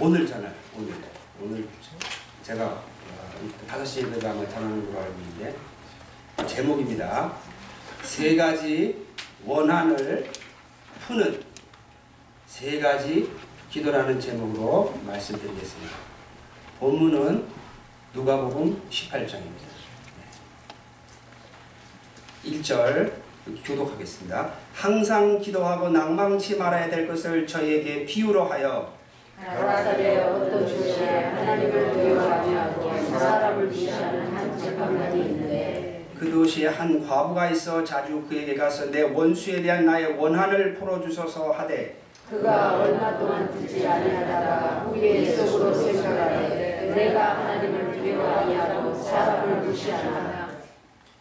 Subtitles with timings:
[0.00, 0.94] 오늘 전화 오늘
[1.42, 1.68] 오늘
[2.44, 2.82] 제가 어,
[3.66, 5.56] 다섯 시에 아마 전하는 걸로 알고 있는데
[6.46, 7.32] 제목입니다.
[8.04, 9.04] 세 가지
[9.44, 10.30] 원한을
[11.00, 11.42] 푸는
[12.46, 13.28] 세 가지
[13.72, 15.96] 기도라는 제목으로 말씀드리겠습니다.
[16.78, 17.48] 본문은
[18.14, 19.66] 누가복음 18장입니다.
[22.44, 23.12] 1절
[23.64, 24.52] 교독하겠습니다.
[24.74, 28.97] 항상 기도하고 낭망치 말아야 될 것을 저희에게 비유로 하여
[29.44, 37.84] 가라사대 어떤 도시에 하나님을 두려워하고 사람을 무시하는 한 재판관이 있는데 그 도시에 한 과부가 있어
[37.84, 41.96] 자주 그에게 가서 내 원수에 대한 나의 원한을 풀어주소서 하되
[42.28, 50.48] 그가 얼마 동안 듣지 아니하다가 후에 속으로 생각하되 내가 하나님을 두려워하니 하고 사람을 무시하나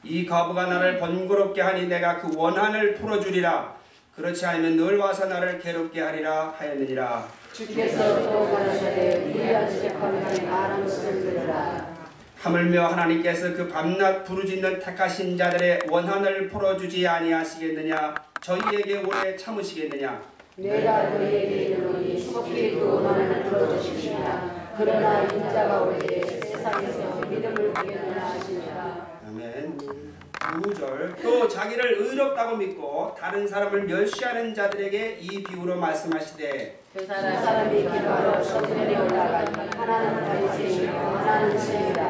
[0.04, 3.76] 이 과부가 나를 번거롭게 하니 내가 그 원한을 풀어주리라.
[4.16, 11.22] 그렇지 않으면 늘 와서 나를 괴롭게 하리라 하였느니라 주께서 또 가라사대 위대한 재판관이 말한 것을
[11.22, 11.88] 들으라.
[12.38, 18.14] 하물며 하나님께서 그 밤낮 부르짖는 택하신 자들의 원한을 풀어주지 아니하시겠느냐?
[18.42, 20.22] 저희에게 오래 참으시겠느냐?
[20.58, 29.78] 내가 너희에게 이르노니 속히 그 원한을 풀어주시리라 그러나 인자가 올때 세상에서 믿음을 보겠느냐 하시니라 아멘
[30.48, 31.22] 9절.
[31.22, 38.98] 또 자기를 의롭다고 믿고 다른 사람을 멸시하는 자들에게 이 비유로 말씀하시되 두 사람이 기도하러 성전에
[38.98, 40.92] 올라가니 하나는 바리새인이요.
[40.92, 42.08] 하나는 세리라.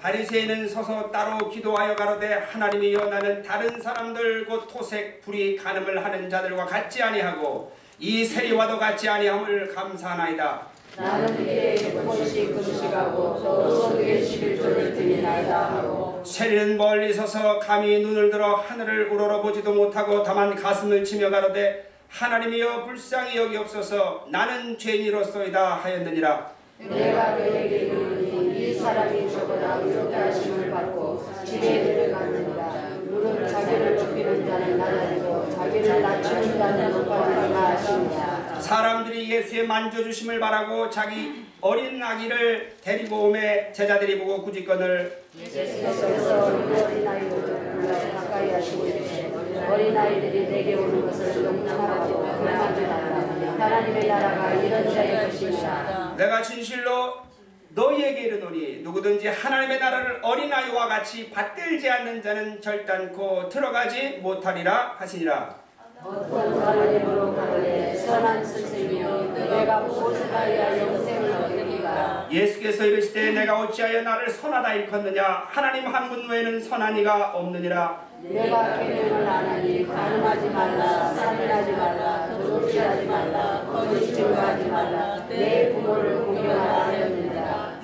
[0.00, 6.66] 바리새인은 서서 따로 기도하여 가로되 하나님이여 나는 다른 사람들 곧 토색 불이 간음을 하는 자들과
[6.66, 15.76] 같지 아니하고 이 세리와도 같지 아니함을 감사하나이다 나는 이에 조금씩 금식하고 또 소득의 11조를 드리나이다
[15.76, 22.84] 하고 세리는 멀리 서서 감히 눈을 들어 하늘을 우러러보지도 못하고 다만 가슴을 치며 가로되 하나님이여
[22.86, 24.26] 불쌍히 여기옵소서.
[24.30, 26.52] 나는 죄인이로소이다 하였느니라.
[26.78, 32.64] 내가 너에게 이르노니 이 사람이 저보다 의롭게 하심을 받고 집에 들어갔느니라.
[33.10, 41.44] 무릇 자기를 높이는 자는 낮아지고 자기를 낮추는 자는 높아지리라 하시니라 사람들이 예수의 만져주심을 바라고 자기
[41.60, 49.66] 어린 아기를 데리고 오매 제자들이 보고 구직건을 예수께서 우리 어린 아이를 불러 가까이 하시고 이르시되
[49.68, 53.54] 어린 아이들이 내게 오는 것을 용납하고 그만하지 말라.
[53.58, 57.18] 하나님의 나라가 이런 자의 것이니라 내가 진실로
[57.68, 65.63] 너희에게 이르노니 누구든지 하나님의 나라를 어린아이와 같이 받들지 않는 자는 절단코 들어가지 못하리라 하시니라
[66.06, 74.28] 어떤 하나님으로 가르되 선한 선생이여 내가 무엇을 하여야 영생을 얻으리까 예수께서 이르시되 내가 어찌하여 나를
[74.28, 75.44] 선하다 일컫느냐?
[75.48, 78.04] 하나님 한 분 외에는 선한 이가 없느니라.
[78.20, 85.26] 내가 계명을 안 하니 가늠하지 말라 살인하지 말라 도둑질하지 말라 거짓 증거하지 말라.
[85.28, 86.86] 내 부모를 공경하라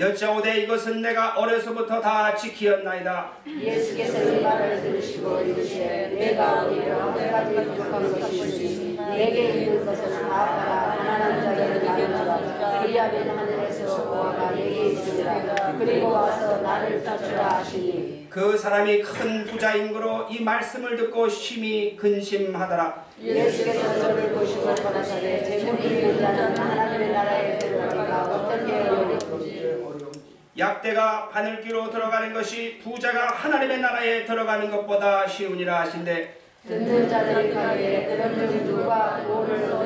[0.01, 3.33] 여짜오되 이것은 내가 어려서부터 다 지키었나이다.
[3.47, 10.11] 예수께서 이 말을 들으시고 이르시되 내가 오히려 한 가지 부족한 것이 있으니 내게 있는 것을
[10.11, 12.81] 다 팔아 가난한 자에게 나누라.
[12.81, 15.77] 그리하면 하늘에서 보아가 내게 있으리라.
[15.79, 18.29] 그리고 와서 나를 따르라 하시니.
[18.31, 23.05] 그 사람이 큰 부자인 거로 이 말씀을 듣고 심히 근심하더라.
[23.21, 29.30] 예수께서 저를 보시고 가라사대 재물이 있는 자는 하나님의 나라에 들어가기가 어떻게 어렵든지
[30.59, 36.35] 약대가 바늘귀로 들어가는 것이 부자가 하나님의 나라에 들어가는 것보다 쉬우니라 하신대.
[36.67, 39.21] 듣는 자들이 가기에 그런 중 누가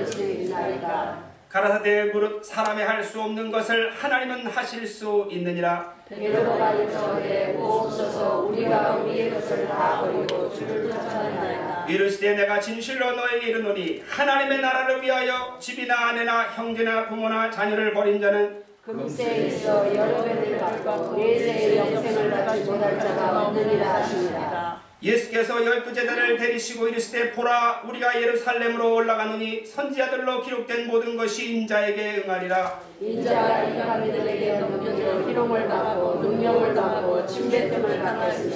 [0.04, 5.94] 수 있나이까 가라사대 무릇 사람이 할수 없는 것을 하나님은 하실 수 있느니라.
[6.08, 14.03] 베드로가 이르되 없어서 우리가 우리의 것을 다 버리고 주를 쫓아내나이다 이르시되 내가 진실로 너에게 이르노니
[14.08, 21.17] 하나님의 나라를 위하여 집이나 아내나 형제나 부모나 자녀를 버린 자는 금세에 있어 여러 배를 받고
[21.17, 28.95] 내세의 영생을 받지 못할 자가 없느니라 하시니라 예수께서 열두 제자를 데리시고 이르시되 보라 우리가 예루살렘으로
[28.95, 32.81] 올라가노니 선지자들로 기록된 모든 것이 인자에게 응하리라.
[33.03, 38.54] 인자가 이방인들에게 넘겨져 희롱을 받고 능력을 받고 침뱉음을 받았으며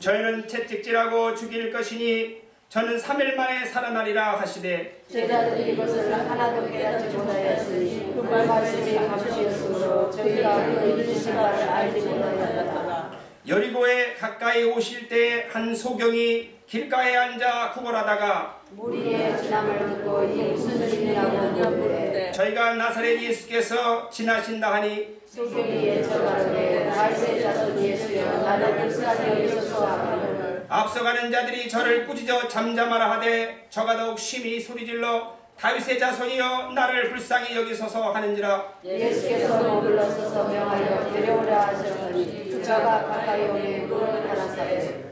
[0.00, 8.20] 저희는 채찍질하고 죽일 것이니 저는 3일 만에 살아나리라 하시되 제자들이 이것을 하나도 깨닫지 못하였으니 그
[8.22, 13.10] 말씀이 감시였으므로 저희가 그 이르신 바를 알지 못하였다.
[13.46, 21.36] 여리고에 가까이 오실 때한 소경이 길가에 앉아 구걸하다가 무리의 지남을 듣고 이 무슨 일이냐고
[21.70, 30.36] 물으되 저희가 나사렛 예수께서 지나신다 하니 소경이 예처가로되 다윗의 자손 예수여 나를 불쌍히 여기소서 하거늘
[30.68, 38.12] 앞서가는 자들이 저를 꾸짖어 잠잠하라 하되 저가 더욱 심히 소리질러 다윗의 자손이여 나를 불쌍히 여기소서
[38.12, 38.74] 하는지라.
[38.84, 45.04] 예수께서 머물러서서 명하여 데려오라 하셨더니 그가 가까이 오매 물을 갈아사대.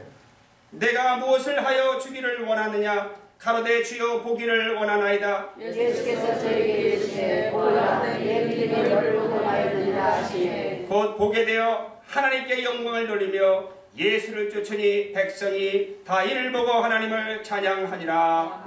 [0.71, 3.09] 내가 무엇을 하여 주기를 원하느냐?
[3.39, 5.49] 가로되 주여 보기를 원하나이다.
[5.59, 13.74] 예수께서 저에게 이르시되 보라 내 믿음이 너를 구원하였느니라 하시니 곧 보게 되어 하나님께 영광을 돌리며
[13.97, 18.65] 예수를 쫓으니 백성이 다 이를 보고 하나님을 찬양하니라.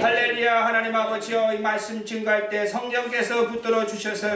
[0.00, 4.28] 할렐루야 하나님 아버지여 이 말씀 증거할 때 성령께서 붙들어 주셔서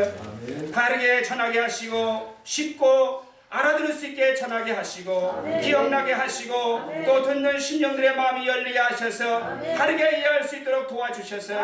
[0.72, 8.48] 바르게 전하게 하시고 쉽고 알아들을 수 있게 전하게 하시고 기억나게 하시고 또 듣는 심령들의 마음이
[8.48, 11.54] 열리게 하셔서 바르게 이해할 수 있도록 도와주셔서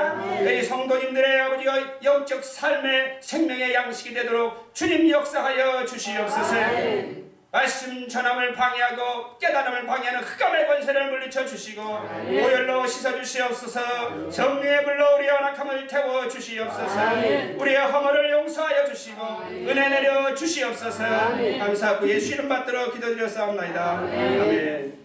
[0.41, 1.65] 우리 성도님들의 아버지
[2.05, 11.11] 영적 삶의 생명의 양식이 되도록 주님 역사하여 주시옵소서 말씀 전함을 방해하고 깨달음을 방해하는 흑암의 권세를
[11.11, 11.83] 물리쳐 주시고
[12.29, 14.31] 오열로 씻어 주시옵소서.
[14.31, 17.01] 성령의 불로 우리의 완악함을 태워 주시옵소서.
[17.57, 21.03] 우리의 허물을 용서하여 주시고 은혜 내려 주시옵소서.
[21.59, 23.93] 감사하고 예수 이름 받들어 기도드렸사옵나이다.
[23.99, 25.01] 아멘.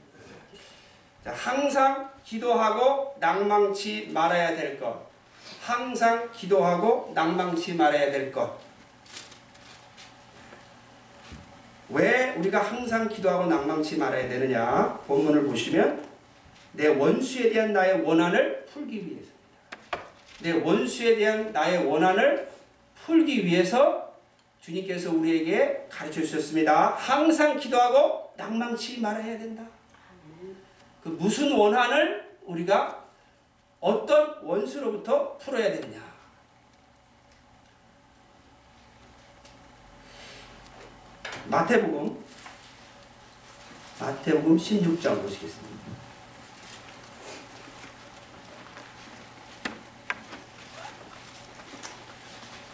[1.23, 5.03] 자, 항상 기도하고 낭망치 말아야 될 것.
[5.63, 8.64] 항상 기도하고 낭망치 말아야 될것
[11.89, 14.99] 왜 우리가 항상 기도하고 낭망치 말아야 되느냐?
[15.07, 16.03] 본문을 보시면
[16.73, 19.35] 내 원수에 대한 나의 원한을 풀기 위해서입니다.
[20.41, 22.49] 내 원수에 대한 나의 원한을
[23.05, 24.13] 풀기 위해서
[24.61, 26.95] 주님께서 우리에게 가르쳐 주셨습니다.
[26.95, 29.63] 항상 기도하고 낭망치 말아야 된다.
[31.03, 33.05] 그 무슨 원한을 우리가
[33.79, 36.14] 어떤 원수로부터 풀어야 되느냐?
[41.47, 42.23] 마태복음
[43.99, 45.75] 마태복음 16장 보시겠습니다.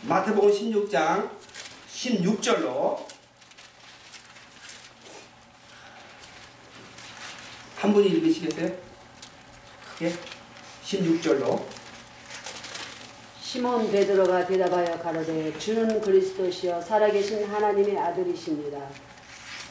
[0.03, 1.29] 마태복음 16장
[1.93, 3.05] 16절로
[7.77, 8.75] 한 분이 읽으시겠어요?
[9.93, 10.15] 크게
[10.85, 11.80] 16절로
[13.51, 18.79] 시몬 베드로가 대답하여 가로되 주는 그리스도시요 살아계신 하나님의 아들이십니다.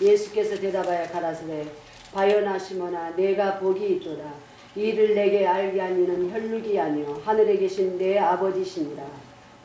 [0.03, 1.65] 예수께서 대답하여 가라사대
[2.13, 4.35] 바요나 시몬아 내가 복이 있도다.
[4.77, 9.03] 이를 내게 알게 하니는 혈육이 아니요 하늘에 계신 내 아버지시니라.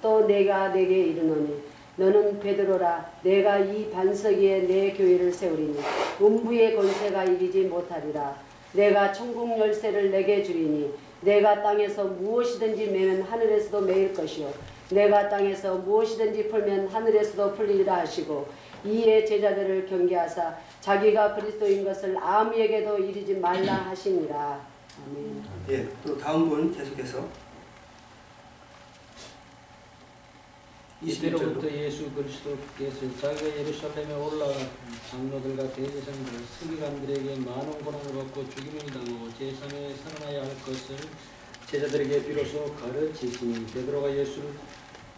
[0.01, 1.61] 또 내가 내게 이르노니
[1.97, 5.77] 너는 베드로라 내가 이 반석 위에 내 교회를 세우리니
[6.21, 8.39] 음부의 권세가 이기지 못하리라.
[8.71, 14.51] 내가 천국 열쇠를 내게 주리니 내가 땅에서 무엇이든지 매면 하늘에서도 매일 것이요.
[14.89, 18.47] 내가 땅에서 무엇이든지 풀면 하늘에서도 풀리리라 하시고
[18.85, 24.61] 이에 제자들을 경계하사 자기가 그리스도인 것을 아무에게도 이르지 말라 하시니라.
[25.07, 25.43] 아멘.
[25.69, 27.25] 예, 또 다음 분 계속해서
[30.94, 34.55] 21절로 이때로부터 예수 그리스도께서 자기가 예루살렘에 올라가
[35.11, 40.95] 장로들과 대제사장들 서기관들에게 많은 고난을 받고 죽임을 당하고 제3에 살아나야 할 것을
[41.67, 44.49] 제자들에게 비로소 가르치시니 베드로가 예수를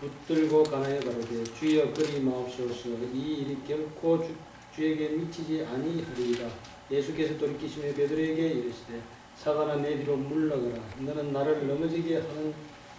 [0.02, 2.90] 붙들고 가나에 가로되 주여 그리 마옵소서.
[3.14, 4.36] 이 일이 결코 주,
[4.76, 6.50] 주에게 미치지 아니하리이다.
[6.92, 9.02] 예수께서 돌이키시며 베드로에게 이르시되
[9.38, 10.84] 사단아 내 뒤로 물러가라.
[11.00, 12.54] 너는 나를 넘어지게 하는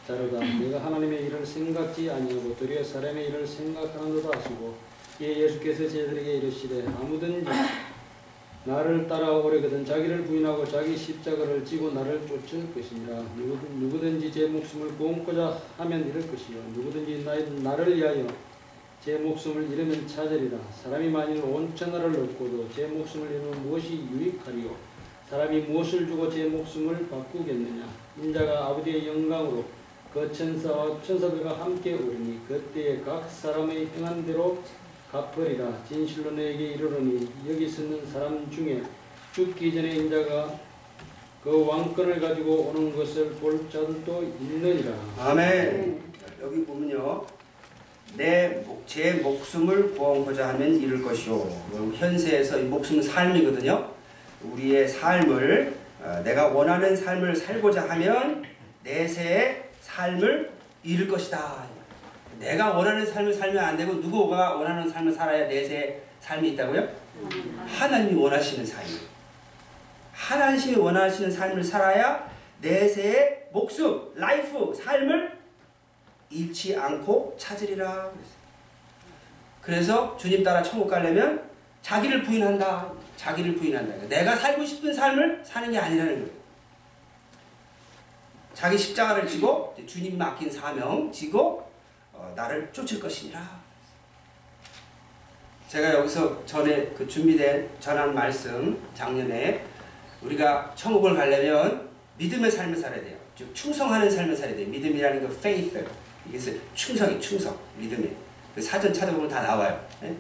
[0.08, 0.38] 자로다.
[0.58, 4.74] 내가 하나님의 일을 생각지 아니하고 도리어 사람의 일을 생각하는도다 하시고
[5.20, 7.44] 이에 예수께서 제자들에게 이르시되 아무든지
[8.65, 13.17] 나를 따라오려거든 자기를 부인하고 자기 십자가를 지고 나를 쫓을 것이니라.
[13.36, 16.56] 누구든, 누구든 지 제 목숨을 구원고자 하면 잃을 것이요.
[16.74, 17.34] 누구든지 나,
[17.70, 18.27] 나를 위하여
[19.05, 20.58] 제 목숨을 잃으면 찾으리라.
[20.82, 24.74] 사람이 만일 온 천하를 얻고도 제 목숨을 잃으면 무엇이 유익하리요?
[25.29, 27.86] 사람이 무엇을 주고 제 목숨을 바꾸겠느냐?
[28.22, 29.65] 인자가 아버지의 영광으로
[30.12, 34.58] 그 천사와 천사들과 함께 오르니 그때에 각 사람의 행한 대로
[35.12, 38.82] 갚으리라 진실로 내게 이르노니 여기 서는 사람 중에
[39.32, 40.58] 죽기 전에 인자가
[41.44, 46.03] 그 왕권을 가지고 오는 것을 볼 자들도 있느니라 아멘.
[46.43, 47.24] 여기 보면요.
[48.17, 51.38] 내, 목- 제 목숨을 구원하고자 하면 것이요.
[51.70, 53.91] 그럼 현세에서 이 목숨은 삶이거든요.
[54.43, 58.44] 우리의 삶을, 어, 내가 원하는 삶을 살고자 하면
[58.82, 60.51] 내세의 삶을
[60.83, 61.67] 이룰 것이다.
[62.39, 66.89] 내가 원하는 삶을 살면 안 되고 누구가 원하는 삶을 살아야 내세의 삶이 있다고요?
[67.67, 68.85] 하나님이 원하시는 삶.
[70.13, 72.29] 하나님이 원하시는 삶을 살아야
[72.61, 75.39] 내세의 목숨, 라이프, 삶을
[76.31, 78.11] 잃지 않고 찾으리라.
[79.63, 81.49] 그래서 주님 따라 천국 가려면
[81.83, 82.93] 자기를 부인한다.
[83.17, 84.07] 자기를 부인한다.
[84.09, 86.39] 내가 살고 싶은 삶을 사는 게 아니라는 거예요.
[88.58, 91.70] 자기 십자가를 지고 주님 맡긴 사명 지고
[92.12, 93.41] 어, 나를 쫓을 것이니라.
[95.69, 99.65] 제가 여기서 전에 그 준비된 전한 말씀 작년에
[100.22, 103.17] 우리가 천국을 가려면 믿음의 삶을 살아야 돼요.
[103.36, 104.67] 즉 충성하는 삶을 살아야 돼요.
[104.67, 105.86] 믿음이라는 그 faith
[106.29, 108.10] 이게 충성이 충성 믿음이
[108.56, 109.86] 그 사전 찾아보면 다 나와요.
[110.00, 110.17] 네?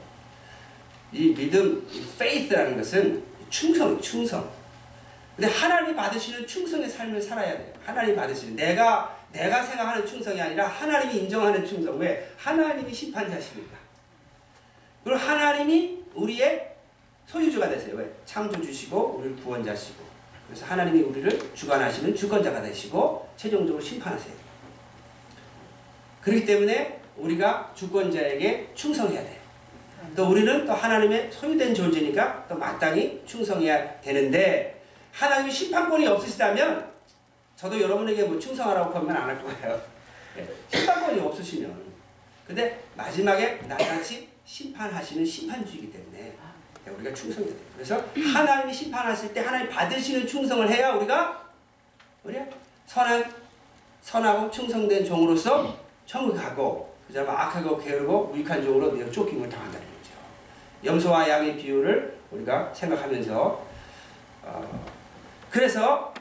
[1.10, 4.57] 이 믿음 이 faith라는 것은 충성 충성.
[5.38, 7.72] 근데 하나님이 받으시는 충성의 삶을 살아야 돼요.
[7.86, 11.96] 하나님이 받으시는 내가 내가 생각하는 충성이 아니라 하나님이 인정하는 충성.
[11.96, 12.28] 왜?
[12.36, 13.76] 하나님이 심판자시니까.
[15.04, 16.74] 그리고 하나님이 우리의
[17.26, 17.94] 소유주가 되세요.
[17.94, 18.10] 왜?
[18.26, 20.02] 창조주시고 우리를 구원자시고
[20.48, 24.34] 그래서 하나님이 우리를 주관하시는 주권자가 되시고 최종적으로 심판하세요.
[26.20, 29.38] 그렇기 때문에 우리가 주권자에게 충성해야 돼요.
[30.16, 34.77] 또 우리는 또 하나님의 소유된 존재니까 또 마땅히 충성해야 되는데
[35.18, 36.88] 하나님이 심판권이 없으시다면
[37.56, 39.80] 저도 여러분에게 뭐 충성하라고 하면 안 할 거예요.
[40.36, 41.88] 네, 심판권이 없으시면
[42.46, 46.34] 근데 마지막에 나같이 심판하시는 심판주이기 때문에
[46.86, 47.60] 우리가 충성해야 돼요.
[47.74, 51.42] 그래서 하나님이 심판하실 때 하나님 받으시는 충성을 해야 우리가
[52.24, 52.38] 우리
[52.86, 53.30] 선한
[54.00, 60.12] 선하고 충성된 종으로서 천국 가고 그다음에 악하고 게으르고 무익한 종으로 내가 쫓김을 당한다는 거죠.
[60.84, 63.66] 염소와 양의 비유를 우리가 생각하면서
[64.44, 64.86] 어,
[65.50, 66.12] 그래서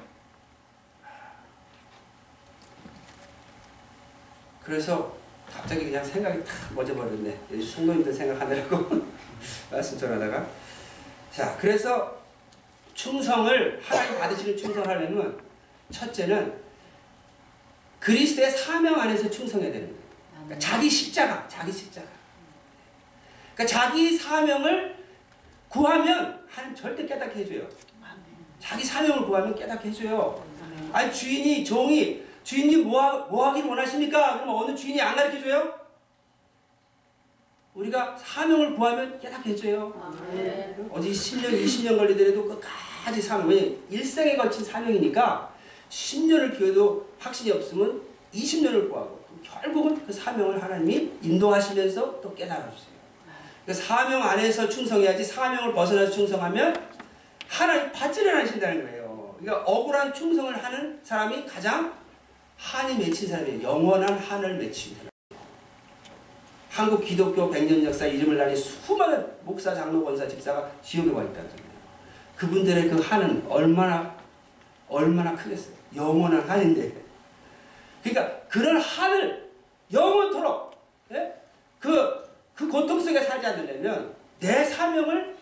[4.63, 5.15] 그래서
[5.49, 7.39] 갑자기 그냥 생각이 탁 멎어버렸네.
[7.63, 9.05] 성도님들 생각하느라고
[9.71, 10.45] 말씀 전하다가
[11.31, 12.17] 자 그래서
[12.93, 15.39] 충성을 하나님 받으시는 충성을 하려면
[15.91, 16.67] 첫째는
[17.99, 20.01] 그리스도의 사명 안에서 충성해야 되는 거예요.
[20.31, 22.07] 그러니까 자기 십자가, 자기 십자가.
[23.53, 24.95] 그러니까 자기 사명을
[25.69, 27.67] 구하면 하나님 절대 깨닫게 해줘요.
[28.59, 30.43] 자기 사명을 구하면 깨닫게 해줘요.
[30.91, 34.39] 아니 주인이 종이 주인님 뭐, 하, 뭐 하길 원하십니까?
[34.39, 35.73] 그럼 어느 주인이 안 가르쳐줘요?
[37.73, 39.93] 우리가 사명을 구하면 깨닫게 해줘요.
[40.91, 43.49] 어디 10년, 20년 걸리더라도 끝까지 사명.
[43.49, 45.53] 왜냐 일생에 걸친 사명이니까
[45.89, 48.01] 10년을 기회도 확신이 없으면
[48.33, 52.97] 20년을 구하고 결국은 그 사명을 하나님이 인도하시면서 또 깨달아주세요.
[53.65, 56.86] 그 사명 안에서 충성해야지 사명을 벗어나서 충성하면
[57.47, 59.35] 하나님 받지를 않으신다는 거예요.
[59.39, 61.93] 그러니까 억울한 충성을 하는 사람이 가장
[62.57, 65.09] 한이 맺힌 사람이 영원한 한을 맺힌다.
[66.69, 71.63] 한국 기독교 100년 역사 이름을 날린 수많은 목사, 장로, 권사, 집사가 지옥에 와 있다는 거예요.
[72.35, 74.15] 그분들의 그 한은 얼마나
[74.87, 75.73] 얼마나 크겠어요.
[75.95, 76.91] 영원한 한인데.
[78.03, 79.49] 그러니까 그런 한을
[79.91, 80.71] 영원토록
[81.13, 81.33] 예?
[81.79, 82.23] 그,
[82.53, 85.36] 그 고통 속에 살지 않으려면 내 사명을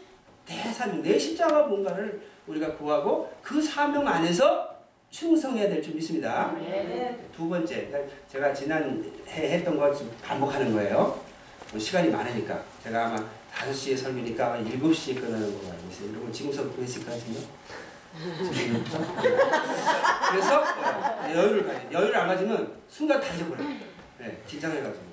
[0.45, 4.75] 내 사명, 내 십자가 뭔가를 우리가 구하고 그 사명 안에서
[5.09, 6.51] 충성해야 될 줄 믿습니다.
[6.59, 7.17] 네.
[7.35, 7.89] 두 번째,
[8.29, 11.19] 제가 지난 해 했던 거 지금 반복하는 거예요.
[11.71, 13.15] 뭐 시간이 많으니까 제가 아마
[13.55, 16.09] 5시에 설교니까 아마 7시에 끝나는 걸로 알고 있어요.
[16.09, 17.39] 여러분 지금서부터 했을 것 같은요?
[20.29, 20.63] 그래서
[21.27, 23.67] 네, 여유를 가져 여유를 안 가지면 순간 다 잊어버려요.
[24.19, 25.03] 네, 긴장해가지고.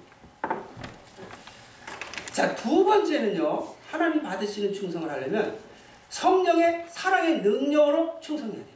[2.33, 3.75] 자, 두 번째는요.
[3.93, 5.59] 하나님 받으시는 충성을 하려면
[6.09, 8.73] 성령의 사랑의 능력으로 충성해야 돼요.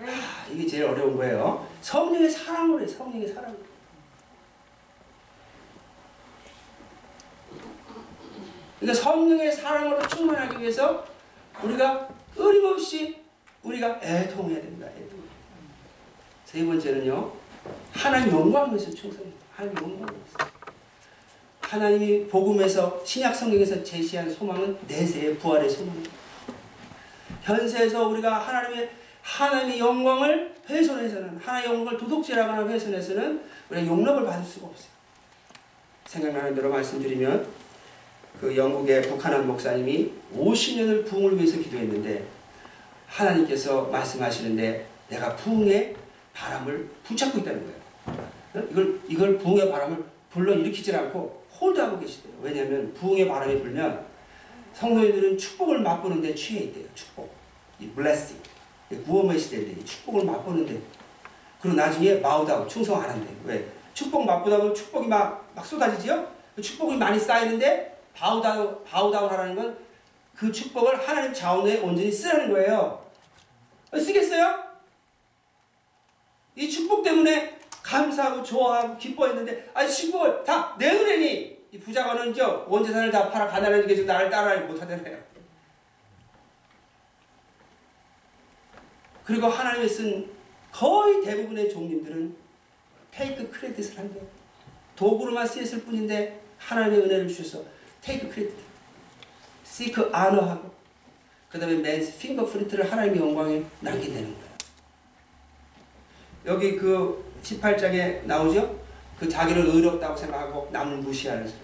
[0.00, 1.68] 아, 이게 제일 어려운 거예요.
[1.82, 3.54] 성령의 사랑으로 해 성령의 사랑.
[8.80, 11.06] 그러니까 성령의 사랑으로 충만하기 위해서
[11.62, 13.22] 우리가 끊임없이
[13.62, 14.86] 우리가 애통해야 됩니다.
[14.88, 15.22] 애통.
[16.46, 17.30] 세 번째는요.
[17.92, 20.61] 하나님 영광을 위해서 충성해야 하나님 영광을 위해서.
[21.72, 26.10] 하나님이 복음에서 신약 성경에서 제시한 소망은 내세의 부활의 소망입니다.
[27.40, 28.90] 현세에서 우리가 하나님의
[29.22, 34.88] 하나님의 영광을 훼손해서는 하나님의 영광을 도둑질하거나 훼손해서는 우리가 용납을 받을 수가 없어요.
[36.04, 37.48] 생각나는 대로 말씀드리면
[38.38, 42.22] 그 영국의 북한한 목사님이 50년을 부흥을 위해서 기도했는데
[43.06, 45.96] 하나님께서 말씀하시는데 내가 부흥의
[46.34, 48.68] 바람을 붙잡고 있다는 거예요.
[48.70, 52.32] 이걸 이걸 부흥의 바람을 불러 일으키질 않고 홀드하고 계시대요.
[52.42, 54.04] 왜냐하면 부흥의 바람이 불면
[54.74, 56.86] 성도님들은 축복을 맛보는데 취해 있대요.
[56.94, 57.32] 축복,
[57.78, 58.42] 이 blessing.
[59.06, 60.78] 구원의 시대인데 축복을 맛보는데
[61.60, 63.26] 그리고 나중에 마우다운 충성 안 한대.
[63.44, 63.66] 왜?
[63.94, 66.30] 축복 맛보다 보면 축복이 막, 막 쏟아지지요?
[66.54, 69.92] 그 축복이 많이 쌓이는데 바우다운, 바우다운 하라는 건
[70.42, 73.06] 그 축복을 하나님 자원에 온전히 쓰라는 거예요.
[73.92, 74.62] 쓰겠어요?
[76.56, 82.34] 이 축복 때문에 감사하고 좋아하고 기뻐했는데 아니 축복을 다 내놓으니 이 부자가는
[82.68, 85.18] 온 재산을 다 팔아 가난한 게 지금 나를 따라하지 못하잖아요.
[89.24, 90.30] 그리고 하나님이 쓴
[90.70, 92.36] 거의 대부분의 종님들은
[93.10, 94.26] take credit을 한대요.
[94.96, 97.64] 도구로만 쓰였을 뿐인데 하나님의 은혜를 주셔서
[98.02, 98.54] take credit,
[99.64, 100.70] seek honor하고
[101.48, 104.52] 그 다음에 man's fingerprint를 하나님의 영광에 남긴다는 거예요.
[106.44, 108.81] 여기 그 18장에 나오죠?
[109.22, 111.62] 그 자기를 의롭다고 생각하고 남을 무시하는 사람.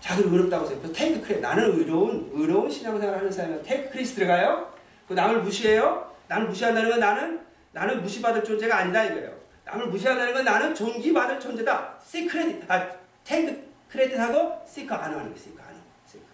[0.00, 0.92] 자기를 의롭다고 생각해요.
[0.92, 4.72] take cre 나는 의로운 의로운 신앙생활 하는 사람은 take credit 들어가요.
[5.06, 6.12] 그 남을 무시해요.
[6.26, 7.40] 남을 무시한다는 건 나는
[7.70, 9.32] 나는 무시받을 존재가 아니다 이거예요.
[9.64, 12.00] 남을 무시한다는 건 나는 존귀받을 존재다.
[12.04, 12.90] seek credit 아
[13.22, 15.36] take credit하고 seek honor 하는 거예요.
[15.36, 16.24] seek honor 하는 seek.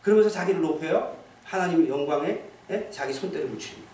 [0.00, 1.14] 그러면서 자기를 높여요.
[1.44, 2.88] 하나님의 영광에 예?
[2.90, 3.90] 자기 손때를 묻힙니다.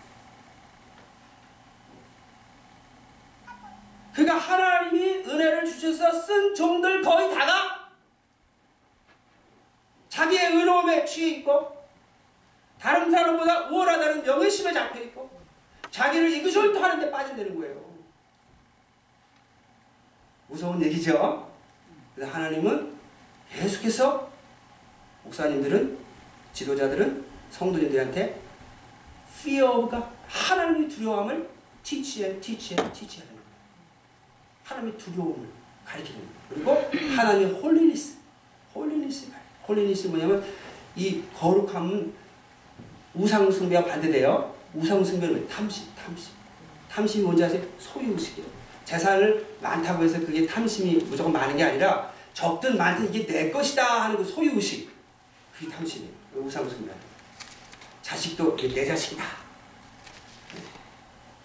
[4.16, 7.90] 그러니까 하나님이 은혜를 주셔서 쓴 종들 거의 다가
[10.08, 11.76] 자기의 의로움에 취해 있고
[12.80, 15.30] 다른 사람보다 우월하다는 명예심에 잡혀 있고
[15.90, 17.85] 자기를 이그절도 하는데 빠진다는 거예요.
[20.49, 21.52] 무서운 얘기죠.
[22.14, 22.96] 그래서 하나님은
[23.52, 24.30] 계속해서
[25.25, 25.99] 목사님들은
[26.54, 28.40] 지도자들은 성도님들한테
[29.40, 31.50] fear of가 하나님의 두려움을
[31.82, 33.36] teach해, teach해, teach하는 거예요.
[34.66, 35.46] 하나님의 두려움을
[35.85, 36.30] 가르치는 거예요.
[36.90, 38.16] 그리고 하나님의 holiness,
[38.75, 39.28] holiness,
[39.66, 40.44] holiness 뭐냐면
[40.96, 42.12] 이 거룩함은
[43.14, 44.54] 우상 숭배와 반대돼요.
[44.75, 46.32] 우상 숭배는 탐심, 탐심.
[46.90, 47.62] 탐심이 뭔지 아세요?
[47.78, 48.49] 소유의식이에요.
[48.85, 54.16] 재산을 많다고 해서 그게 탐심이 무조건 많은 게 아니라 적든 많든 이게 내 것이다 하는
[54.16, 54.90] 그 소유의식.
[55.56, 56.12] 그게 탐심이에요.
[56.37, 56.92] 우상 숭배.
[58.02, 59.46] 자식도 내 자식이다.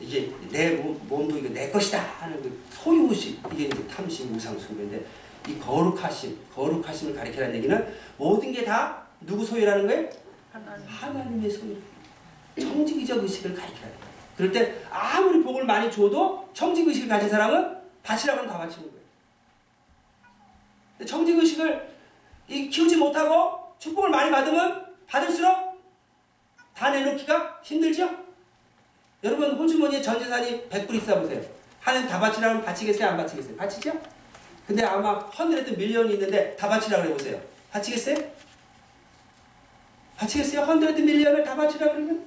[0.01, 3.41] 이게 내 몸, 몸도 이거 내 것이다 하는 그 소유의식.
[3.53, 5.05] 이게 이제 탐심, 우상 숭배인데
[5.47, 10.09] 이 거룩하심, 거룩하심을 가리키라는 얘기는 모든 게 다 누구 소유라는 거예요?
[10.87, 11.77] 하나님 의 소유.
[12.59, 13.93] 청지기적 의식을 가리켜야 돼.
[14.35, 19.01] 그럴 때 아무리 복을 많이 줘도 청지기 의식을 가진 사람은 바치라고 하면 다 바치는 거예요.
[21.07, 21.91] 청지기 의식을
[22.47, 25.79] 키우지 못하고 축복을 많이 받으면 받을수록
[26.75, 28.09] 다 내놓기가 힘들죠?
[29.23, 31.41] 여러분 호주머니에 전 재산이 100불 있어 보세요.
[31.79, 33.09] 하나님 다 바치라면 바치겠어요?
[33.09, 33.55] 안 바치겠어요?
[33.55, 34.01] 바치죠?
[34.67, 37.39] 근데 아마 hundred million이 있는데 다 바치라고 해보세요.
[37.71, 38.17] 바치겠어요?
[40.17, 40.61] 바치겠어요?
[40.61, 42.25] hundred million을 다 바치라고 그러면?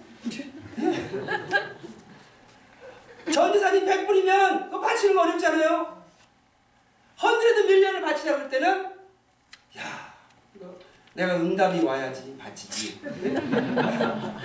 [3.32, 6.04] 전 재산이 100불이면 그거 바치는 거 어렵잖아요.
[7.20, 8.84] hundred million을 바치라고 할 때는
[9.78, 10.14] 야
[10.54, 10.76] 이거
[11.14, 13.00] 내가 응답이 와야지 바치지.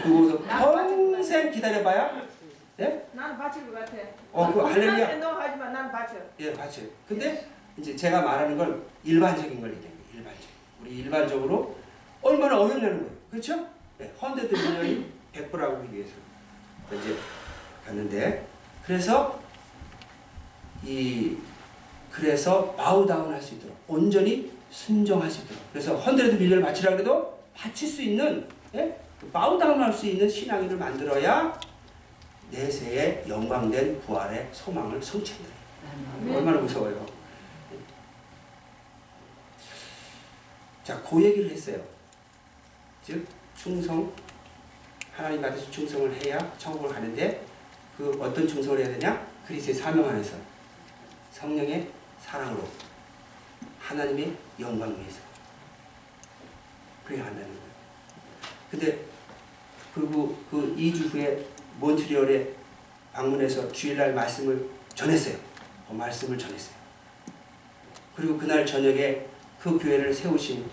[0.04, 2.30] 그거서 평생 기다려봐야
[2.80, 3.06] 네?
[3.12, 3.92] 나는 바칠 것 같아.
[4.32, 5.18] 어, 그 할렐루야.
[5.18, 6.16] 너 하지만 난 바쳐.
[6.40, 6.86] 예, 바쳐요.
[7.08, 7.46] 근데
[7.78, 9.94] 이제 제가 말하는 건 일반적인 걸 얘기해요.
[10.14, 10.50] 일반적.
[10.82, 11.76] 우리 일반적으로
[12.22, 13.12] 얼마나 어렵냐는 거예요.
[13.32, 13.68] 그렇죠?
[13.98, 16.12] 네, hundred million이 100불하고 비교해서
[16.94, 17.16] 이제
[17.86, 18.48] 갔는데
[18.86, 19.38] 그래서
[20.84, 21.36] 이
[22.10, 27.88] 그래서 바우다운 할 수 있도록 온전히 순종할 수 있도록 그래서 헌드레드 밀리언을 바치라 그래도 바칠
[27.90, 28.98] 수 있는 예?
[29.34, 31.60] 바우다운 할 수 있는 신앙인을 만들어야
[32.52, 35.50] 내세에 영광된 부활의 소망을 성취한다.
[36.34, 37.06] 얼마나 무서워요.
[40.84, 41.84] 자, 그 얘기를 했어요.
[43.04, 44.12] 즉 충성
[45.16, 47.46] 하나님 받으신 충성을 해야 천국을 가는데
[47.98, 49.28] 그 어떤 충성을 해야 되냐?
[49.46, 50.38] 그리스의 사명 안에서
[51.32, 51.90] 성령의
[52.22, 52.68] 사랑으로
[53.80, 55.20] 하나님의 영광을 위해서
[57.06, 57.70] 그래야 한다는 거예요.
[58.72, 59.06] 근데
[59.94, 61.46] 그리고 그 2주 후에
[61.80, 62.54] 몬트리올에
[63.14, 65.38] 방문해서 주일날 말씀을 전했어요.
[65.88, 66.76] 그 말씀을 전했어요.
[68.16, 69.26] 그리고 그날 저녁에
[69.60, 70.66] 그 교회를 세우신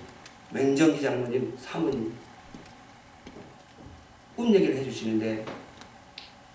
[0.50, 2.12] 맹정기 장로님 사모님
[4.34, 5.44] 꿈 얘기를 해주시는데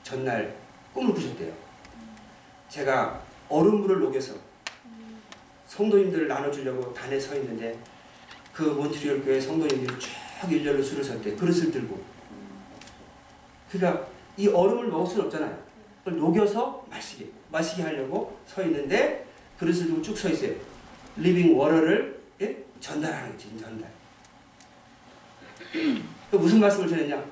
[0.03, 0.55] 전날
[0.93, 1.51] 꿈을 꾸셨대요.
[2.69, 4.35] 제가 얼음물을 녹여서
[5.67, 7.77] 성도님들을 나눠주려고 단에 서 있는데
[8.53, 11.35] 그 몬트리올 교회 성도님들이 쭉 일렬로 줄을 섰대.
[11.35, 12.01] 그릇을 들고.
[13.71, 15.57] 그러니까 이 얼음을 먹을 수는 없잖아요.
[16.03, 19.25] 그걸 녹여서 마시게, 마시게 하려고 서 있는데
[19.57, 20.53] 그릇을 들고 쭉서 있어요.
[21.17, 22.57] living water를 예?
[22.79, 23.89] 전달하는 거지, 전달.
[26.31, 27.23] 그 무슨 말씀을 전했냐?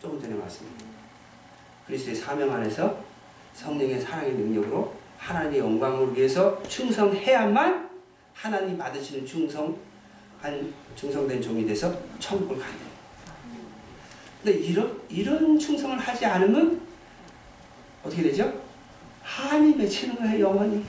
[0.00, 0.84] 조금 전에 말씀입니다.
[1.86, 3.02] 그리스도의 사명 안에서
[3.54, 7.90] 성령의 사랑의 능력으로 하나님의 영광을 위해서 충성해야만
[8.34, 9.76] 하나님 받으시는 충성,
[10.40, 12.91] 한 충성된 종이 돼서 천국을 거예요.
[14.42, 16.80] 근데 이런, 이런 충성을 하지 않으면
[18.02, 18.60] 어떻게 되죠?
[19.22, 20.84] 한이 맺히는 거예요, 영원히.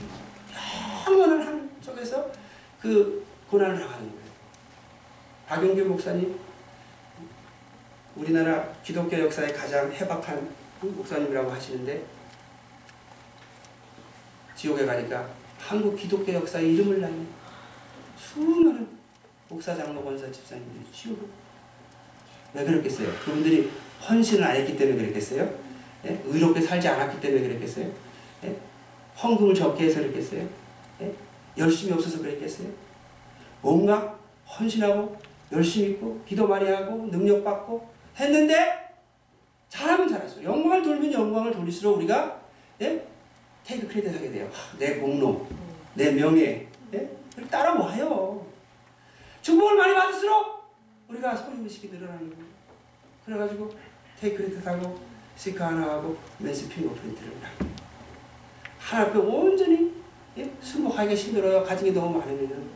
[1.06, 2.30] 영원한 한 쪽에서
[2.80, 4.24] 그 고난을 당하는 거예요.
[5.46, 6.36] 박용규 목사님,
[8.16, 10.48] 우리나라 기독교 역사의 가장 해박한
[10.80, 12.04] 목사님이라고 하시는데
[14.56, 15.28] 지옥에 가니까
[15.60, 17.28] 한국 기독교 역사의 이름을 날린
[18.18, 18.88] 수많은
[19.48, 21.43] 목사 장로 권사 집사님들이 지옥에
[22.54, 23.08] 왜 그랬겠어요?
[23.24, 23.70] 그분들이
[24.08, 25.52] 헌신을 안 했기 때문에 그랬겠어요?
[26.06, 26.22] 예?
[26.24, 27.90] 의롭게 살지 않았기 때문에 그랬겠어요?
[28.44, 28.56] 예?
[29.20, 30.48] 헌금을 적게 해서 그랬겠어요?
[31.00, 31.12] 예?
[31.58, 32.68] 열심히 없어서 그랬겠어요?
[33.60, 35.16] 뭔가 헌신하고
[35.52, 38.84] 열심히 있고 기도 많이 하고 능력 받고 했는데
[39.68, 40.42] 잘하면 잘했어.
[40.44, 42.40] 영광을 돌면 영광을 돌릴수록 우리가
[42.80, 43.04] 예?
[43.64, 44.48] 테이크 크레딧 하게 돼요.
[44.52, 45.46] 하, 내 공로,
[45.94, 47.10] 내 명예, 예?
[47.50, 48.46] 따라와요.
[49.42, 50.53] 축복을 많이 받을수록
[51.08, 52.44] 우리가 소유의식이 늘어나는 거예요.
[53.24, 53.70] 그래가지고
[54.20, 55.00] take credit 하고
[55.36, 57.32] seek honor 하고 man's fingerprint를
[58.78, 59.92] 하나님 앞에 온전히
[60.38, 60.50] 예?
[60.60, 61.64] 수고하기가 힘들어요.
[61.64, 62.68] 가진 게 너무 많으면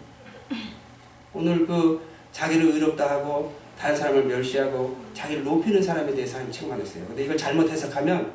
[1.35, 7.07] 오늘 그 자기를 의롭다 하고 다른 사람을 멸시하고 자기를 높이는 사람에 대해서 하나님 책망했어요.
[7.07, 8.33] 근데 이걸 잘못 해석하면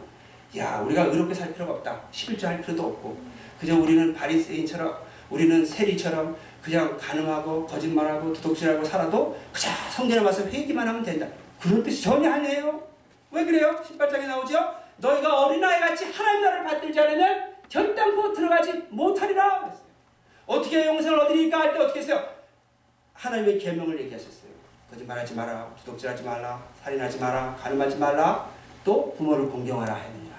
[0.58, 2.02] 야 우리가 의롭게 살 필요가 없다.
[2.12, 3.18] 11조 할 필요도 없고
[3.60, 4.98] 그저 우리는 바리새인처럼
[5.30, 11.28] 우리는 세리처럼 그냥 간음하고 거짓말하고 도둑질하고 살아도 그저 성전에 와서 회개만 하면 된다.
[11.60, 12.82] 그런 뜻이 전혀 아니에요.
[13.32, 13.82] 왜 그래요?
[13.84, 14.74] 18장에 나오죠.
[14.98, 19.84] 너희가 어린아이같이 하나님 나라를 받들지 않으면 결단코 들어가지 못하리라 그랬어요.
[20.46, 22.24] 어떻게 영생을 얻으리까 할 때 어떻게 했어요?
[23.14, 24.52] 하나님의 계명을 얘기하셨어요.
[24.90, 28.48] 거짓말하지 마라, 도둑질하지 말라, 살인하지 마라, 가늠하지 말라,
[28.84, 30.36] 또 부모를 공경하라 했느니라.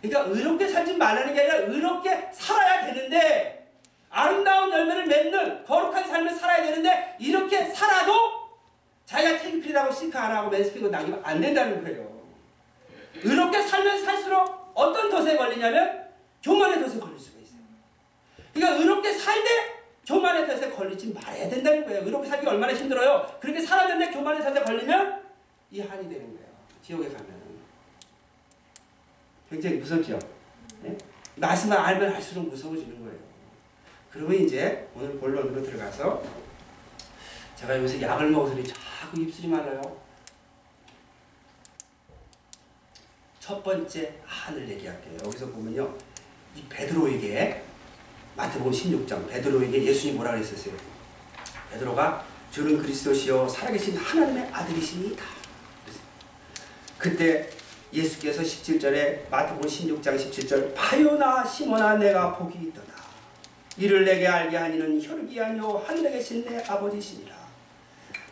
[0.00, 3.57] 그러니까 의롭게 살지 말라는 게 아니라 의롭게 살아야 되는데
[4.10, 8.12] 아름다운 열매를 맺는 거룩한 삶을 살아야 되는데 이렇게 살아도
[9.04, 12.18] 자기가 테이크리라고 싱크 안 하고 맨스피고 남기면 안 된다는 거예요.
[13.22, 16.08] 의롭게 살면 살수록 어떤 덫에 걸리냐면
[16.42, 17.60] 교만의 덫에 걸릴 수가 있어요.
[18.52, 22.04] 그러니까 의롭게 살되 교만의 덫에 걸리지 말아야 된다는 거예요.
[22.04, 23.38] 의롭게 살기 얼마나 힘들어요.
[23.40, 25.22] 그렇게 살았는데 교만의 덫에 걸리면
[25.70, 26.48] 이 한이 되는 거예요.
[26.82, 27.38] 지옥에 가면.
[29.50, 30.18] 굉장히 무섭죠.
[30.82, 30.96] 네?
[31.36, 33.27] 말씀을 알면 할수록 무서워지는 거예요.
[34.10, 36.22] 그러면 이제 오늘 본론으로 들어가서
[37.56, 39.80] 제가 요새 약을 먹어서 자꾸 입술이 말라요.
[43.40, 45.16] 첫 번째 한을 얘기할게요.
[45.24, 45.94] 여기서 보면요.
[46.54, 47.62] 이 베드로에게
[48.36, 50.74] 마태복음 16장 베드로에게 예수님 뭐라 그랬었어요?
[51.70, 55.24] 베드로가 주는 그리스도시요 살아계신 하나님의 아들이시니다.
[56.96, 57.48] 그때
[57.92, 62.87] 예수께서 17절에 마태복음 16장 17절 바요나 시모나 내가 복이 있도다.
[63.78, 67.38] 이를 내게 알게 하니는 혈육이 아니요 하늘에 계신 내 아버지시니라.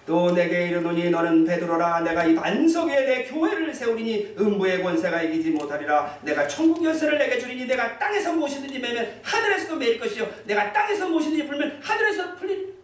[0.05, 5.51] 또 내게 이르노니 너는 베드로라 내가 이 반석 위에 내 교회를 세우리니 음부의 권세가 이기지
[5.51, 6.19] 못하리라.
[6.23, 10.29] 내가 천국 열쇠를 내게 주리니 내가 땅에서 무엇이든지 매면 하늘에서도 매일 것이요.
[10.45, 12.75] 내가 땅에서 무엇이든지 풀면 하늘에서 풀리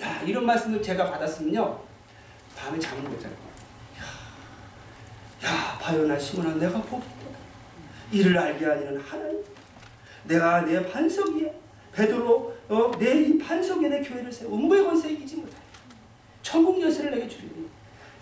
[0.00, 1.80] 야 이런 말씀을 제가 받았으면요.
[2.56, 3.32] 밤에 잠을 못 자요
[3.98, 7.08] 야, 야 바요나 시몬아 내가 복이다.
[8.12, 9.42] 이를 알게 하니는 하나님
[10.28, 11.52] 내가 내 반석 위에
[11.92, 15.58] 베드로 어, 내이 반석 위에 내 교회를 세워 음부의 권세 이기지 못하리라
[16.42, 17.66] 천국 열쇠를 내게 주리니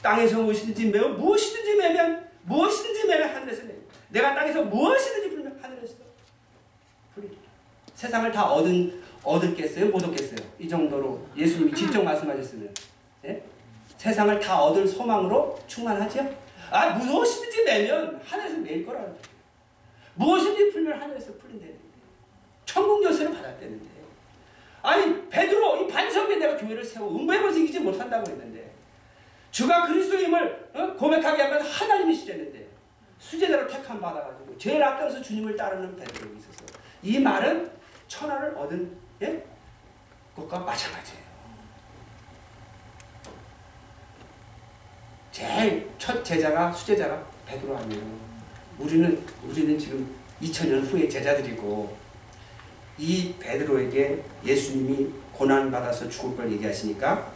[0.01, 3.75] 땅에서 무엇이든지 매우 무엇이든지 매면 무엇이든지 매면 하늘에서 내
[4.09, 5.95] 내가 땅에서 무엇이든지 풀면 하늘에서
[7.15, 7.41] 풀리리라
[7.95, 9.87] 세상을 다 얻은 얻었겠어요?
[9.87, 10.39] 못 얻겠어요?
[10.61, 12.73] 이 정도로 예수님이 직접 말씀하셨으면
[13.25, 13.43] 예?
[13.99, 16.33] 세상을 다 얻을 소망으로 충만하죠?
[16.71, 19.17] 아 무엇이든지 매면 하늘에서 매일 거예요
[20.15, 21.76] 무엇이든지 풀면 하늘에서 풀린다는
[22.67, 23.87] 천국 열쇠를 받았다는데
[24.83, 28.73] 아니 베드로 이 반석에 내가 교회를 세워 것을 이기지 못한다고 했는데
[29.51, 30.93] 주가 그리스도임을 어?
[30.95, 32.67] 고백하게 하면 하나님이시랬는데
[33.19, 36.65] 수제자로 택함 받아가지고 제일 앞장서 주님을 따르는 베드로가 있어서
[37.03, 37.71] 이 말은
[38.07, 39.45] 천하를 얻은 예?
[40.35, 41.27] 것과 마찬가지예요.
[45.33, 48.03] 제일 첫 제자가 수제자가 베드로 아니에요.
[48.79, 51.97] 우리는 우리는 지금 2000년 후에 제자들이고
[52.99, 57.31] 이 베드로에게 예수님이 고난 받아서 죽을 걸 얘기하시니까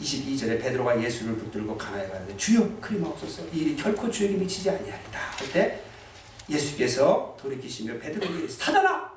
[0.00, 5.18] 22절에 베드로가 예수를 붙들고 가나에 가는데 주여 그리마옵소서 이 일이 결코 주에게 미치지 아니하리다.
[5.18, 5.80] 할 때
[6.48, 9.10] 예수께서 돌이키시며 베드로에게 사단아!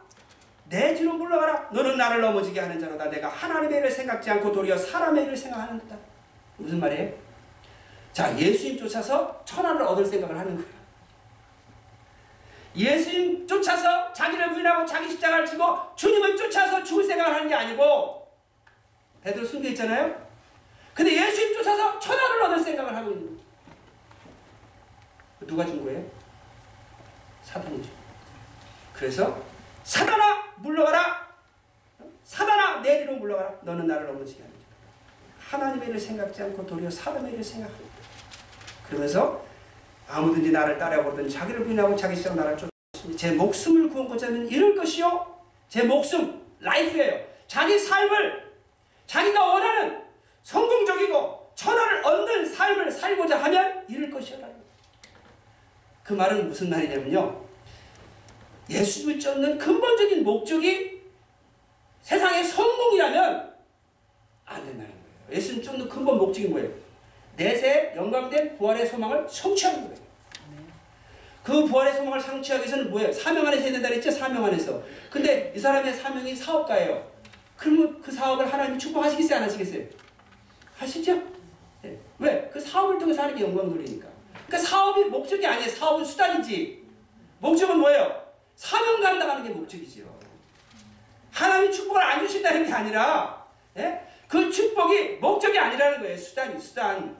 [0.69, 1.69] 내 뒤로 물러가라.
[1.73, 3.09] 너는 나를 넘어지게 하는 자로다.
[3.09, 5.95] 내가 하나님의 일을 생각지 않고 도리어 사람의 일을 생각하는다.
[6.57, 7.11] 무슨 말이에요?
[8.13, 10.69] 자 예수님 쫓아서 천하를 얻을 생각을 하는 거예요
[12.75, 18.27] 예수님 쫓아서 자기를 부인하고 자기 십자가를 지고 주님을 쫓아서 죽을 생각을 하는 게 아니고
[19.23, 20.27] 베드로 숨겨 있잖아요.
[20.93, 23.39] 근데 예수님 쫓아서 천하를 얻을 생각을 하고 있는 거예요.
[25.47, 26.05] 누가 준 거예요?
[27.43, 27.89] 사단이죠.
[28.93, 29.41] 그래서
[29.83, 31.27] 사단아 물러가라.
[32.23, 33.55] 사단아 내 뒤로 물러가라.
[33.61, 34.53] 너는 나를 넘어지게 하는
[35.39, 37.89] 하나님의 일을 생각지 않고 도리어 사람의 일을 생각합니다.
[38.87, 39.43] 그러면서
[40.09, 43.17] 아무든지 나를 따라오거든 자기를 부인하고 자기 시장 나를 쫓습니다.
[43.17, 45.39] 제 목숨을 구원고자 하는 이럴 것이요.
[45.69, 47.23] 제 목숨, 라이프예요.
[47.47, 48.49] 자기 삶을
[49.05, 50.01] 자기가 원하는
[50.41, 54.49] 성공적이고 천하를 얻는 삶을 살고자 하면 이럴 것이라는
[56.03, 57.45] 그 말은 무슨 말이냐면요.
[58.67, 61.01] 예수를 쫓는 근본적인 목적이
[62.01, 63.53] 세상의 성공이라면
[64.45, 65.37] 안 된다는 거예요.
[65.37, 66.69] 예수를 쫓는 근본 목적이 뭐예요?
[67.35, 69.98] 내세 영감된 부활의 소망을 성취하는 거예요.
[71.49, 73.11] 그 부활의 소망을 성취하기 위해서는 뭐예요?
[73.11, 74.11] 사명 안에서 해야 된다 그랬죠?
[74.11, 74.83] 사명 안에서.
[75.09, 77.11] 근데 이 사람의 사명이 사업가예요.
[77.57, 79.37] 그러면 그 사업을 하나님이 축복하시겠어요?
[79.37, 79.83] 안 하시겠어요?
[80.77, 81.23] 하시죠?
[81.81, 81.97] 네.
[82.19, 82.47] 왜?
[82.53, 84.07] 그 사업을 통해서 하나님께 영광 돌리니까.
[84.45, 85.69] 그러니까 사업이 목적이 아니에요.
[85.71, 86.83] 사업은 수단이지.
[87.39, 88.23] 목적은 뭐예요?
[88.55, 90.03] 사명 감당하는 게 목적이죠.
[91.31, 93.43] 하나님이 축복을 안 주신다는 게 아니라
[93.77, 94.01] 예?
[94.27, 96.15] 그 축복이 목적이 아니라는 거예요.
[96.15, 97.17] 수단이 수단.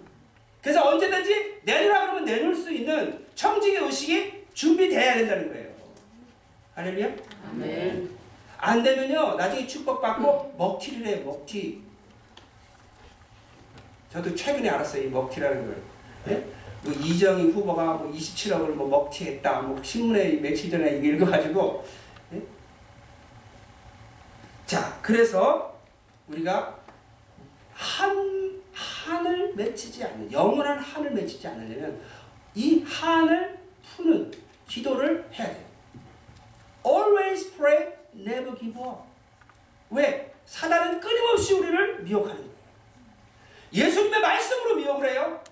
[0.62, 5.70] 그래서 언제든지 내놓으라 그러면 내놓을 수 있는 청직의 의식이 준비돼야 된다는 거예요.
[6.76, 7.10] 할렐루야?
[7.50, 8.10] 아멘.
[8.58, 11.26] 안 되면요 나중에 축복받고 먹튀를 해요.
[11.26, 11.82] 먹튀.
[14.12, 15.04] 저도 최근에 알았어요.
[15.04, 15.82] 이 먹튀라는 걸.
[16.30, 16.46] 예?
[16.82, 19.62] 뭐 이정희 후보가 뭐 27억을 뭐 먹튀했다.
[19.62, 21.86] 뭐 신문에 며칠 전에 읽어가지고.
[22.34, 22.42] 예?
[24.66, 25.80] 자, 그래서
[26.28, 26.78] 우리가
[27.74, 28.39] 한
[28.80, 32.00] 한을 맺히지 않는 영원한 한을 맺히지 않으려면
[32.56, 34.32] 이 한을 푸는
[34.68, 35.66] 기도를 해야 돼요.
[36.86, 39.02] Always pray, never give up.
[39.90, 40.34] 왜?
[40.46, 42.50] 사단은 끊임없이 우리를 미혹하는 거예요.
[43.74, 45.44] 예수님의 말씀으로 미혹을 해요.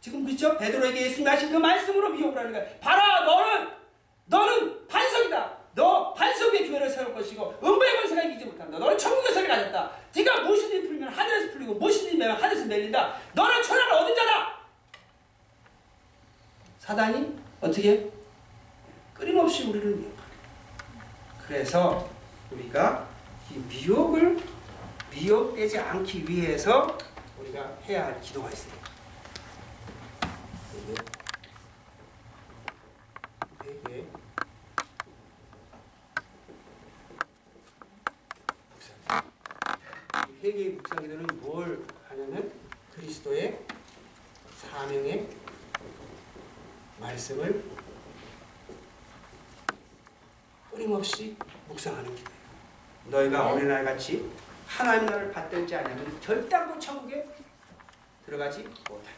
[0.00, 0.56] 지금 그렇죠?
[0.56, 2.64] 베드로에게 예수님이 하신 그 말씀으로 미혹을 하는 거야.
[2.78, 3.68] 봐라 너는
[4.26, 5.63] 너는 반석이다.
[5.74, 8.78] 너 반석 위에 교회를 세울 것이고 음부의 권세가 이기지 못한다.
[8.78, 9.90] 너는 천국의 세를 가졌다.
[10.14, 13.16] 네가 무엇이든 풀면 하늘에서 풀리고 무엇이든 매면 하늘에서 mer린다.
[13.32, 14.54] 너는 천하를 얻은 자다.
[16.78, 18.10] 사단이 어떻게
[19.14, 20.24] 끊임없이 우리를 미혹하는
[21.46, 22.08] 그래서
[22.50, 23.06] 우리가
[23.50, 24.38] 이 미혹을
[25.10, 26.96] 미혹되지 않기 위해서
[27.40, 28.84] 우리가 해야 할 기도가 있습니다.
[33.64, 34.04] 회개
[38.74, 39.32] 묵상.
[40.28, 42.52] 이 회개의 묵상기도는 뭘 하냐면
[42.94, 43.60] 그리스도의
[44.60, 45.26] 사명의
[47.00, 47.64] 말씀을
[50.70, 51.34] 끊임없이
[51.68, 52.38] 묵상하는 기도예요.
[53.06, 54.30] 너희가 어린아이 같이
[54.66, 57.26] 하나님 나라를 받들지 않으면 결단코 천국에
[58.26, 59.10] 들어가지 못한다.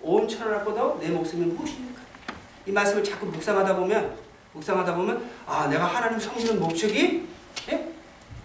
[0.00, 2.00] 온 천하보다 내 목숨이 무엇입니까?
[2.66, 4.16] 이 말씀을 자꾸 묵상하다 보면
[4.52, 7.31] 묵상하다 보면 아 내가 하나님 섬기는 목적이 예?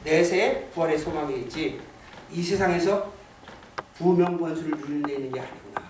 [0.07, 1.79] 내세의 부활의 소망이 있지
[2.31, 3.11] 이 세상에서
[3.97, 5.85] 부명 권수를 누리는 데 있는 게 아니구나.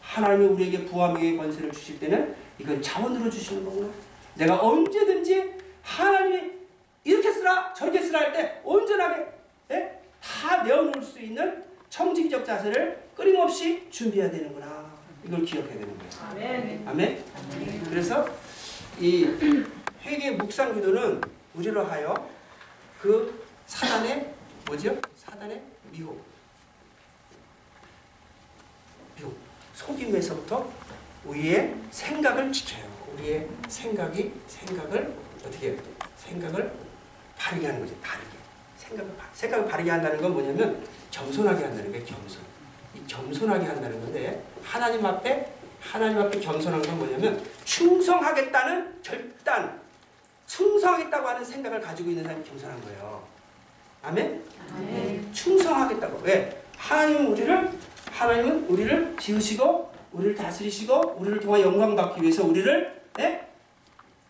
[0.00, 3.88] 하나님이 우리에게 부하명의 권세를 주실 때는 이건 자원으로 주시는 거구나.
[4.34, 6.52] 내가 언제든지 하나님이
[7.04, 9.26] 이렇게 쓰라 저렇게 쓰라 할 때 온전하게
[9.72, 10.00] 예?
[10.22, 14.88] 다 내어놓을 수 있는 청지기적 자세를 끊임없이 준비해야 되는구나.
[15.26, 16.10] 이걸 기억해야 되는 거예요.
[16.30, 16.82] 아멘.
[16.88, 17.24] 아멘.
[17.90, 18.26] 그래서
[18.98, 19.26] 이
[20.04, 21.20] 회개 묵상 기도는
[21.54, 22.37] 우리로 하여
[23.00, 24.34] 그 사단의
[24.66, 25.00] 뭐죠?
[25.16, 26.22] 사단의 미혹.
[29.16, 29.36] 미혹.
[29.74, 30.70] 속임에서부터
[31.24, 32.84] 우리의 생각을 지켜요.
[33.14, 35.80] 우리의 생각이 생각을 어떻게 해요?
[36.16, 36.72] 생각을
[37.36, 37.96] 바르게 하는 거지.
[38.00, 38.28] 바르게.
[38.76, 42.42] 생각을 바, 생각을 바르게 한다는 건 뭐냐면 겸손하게 한다는 게 겸손.
[42.94, 49.80] 이 겸손하게 한다는 건데 하나님 앞에 하나님 앞에 겸손한 건 뭐냐면 충성하겠다는 결단,
[50.48, 53.22] 충성하겠다고 하는 생각을 가지고 있는 사람이 겸손한 거예요.
[54.02, 54.42] 아멘?
[54.74, 55.32] 아멘.
[55.32, 56.20] 충성하겠다고.
[56.24, 56.62] 왜?
[56.76, 57.70] 하나님은 우리를
[58.10, 63.46] 하나님은 우리를 지으시고 우리를 다스리시고 우리를 통해 영광 받기 위해서 우리를 예?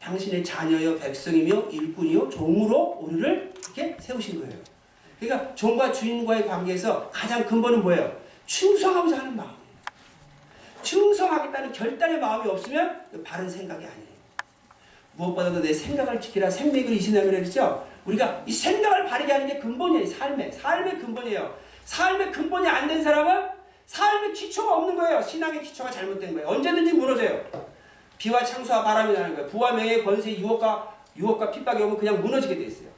[0.01, 4.59] 당신의 자녀여 백성이며 일꾼이요 종으로 우리를 이렇게 세우신 거예요.
[5.21, 8.21] 그러니까 종과 주인과의 관계에서 가장 근본은 뭐예요?
[8.47, 9.51] 충성하고자 하는 마음.
[10.83, 14.08] 충성하겠다는 결단의 마음이 없으면 바른 생각이 아니에요.
[15.23, 17.87] 무엇보다도 내 생각을 지키라 생명을 이신하고 그랬죠.
[18.05, 20.07] 우리가 이 생각을 바르게 하는 게 근본이에요.
[20.07, 21.55] 삶의 삶의 근본이에요.
[21.85, 23.49] 삶의 근본이 안 된 사람은
[23.87, 25.21] 삶의 기초가 없는 거예요.
[25.21, 26.49] 신앙의 기초가 잘못된 거예요.
[26.49, 27.43] 언제든지 무너져요.
[28.17, 29.49] 비와 창수와 바람이 나는 거예요.
[29.49, 32.89] 부와 명예, 권세, 유혹과 유혹과 핍박이 오면 그냥 무너지게 돼 있어요.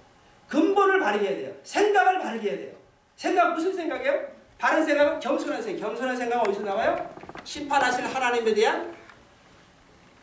[0.48, 1.52] 근본을 바르게 해야 돼요.
[1.62, 2.72] 생각을 바르게 해야 돼요.
[3.16, 4.14] 생각 무슨 생각이에요?
[4.58, 5.86] 바른 생각은 겸손한 생각.
[5.86, 7.10] 겸손한 생각은 어디서 나와요?
[7.44, 8.92] 심판하실 하나님에 대한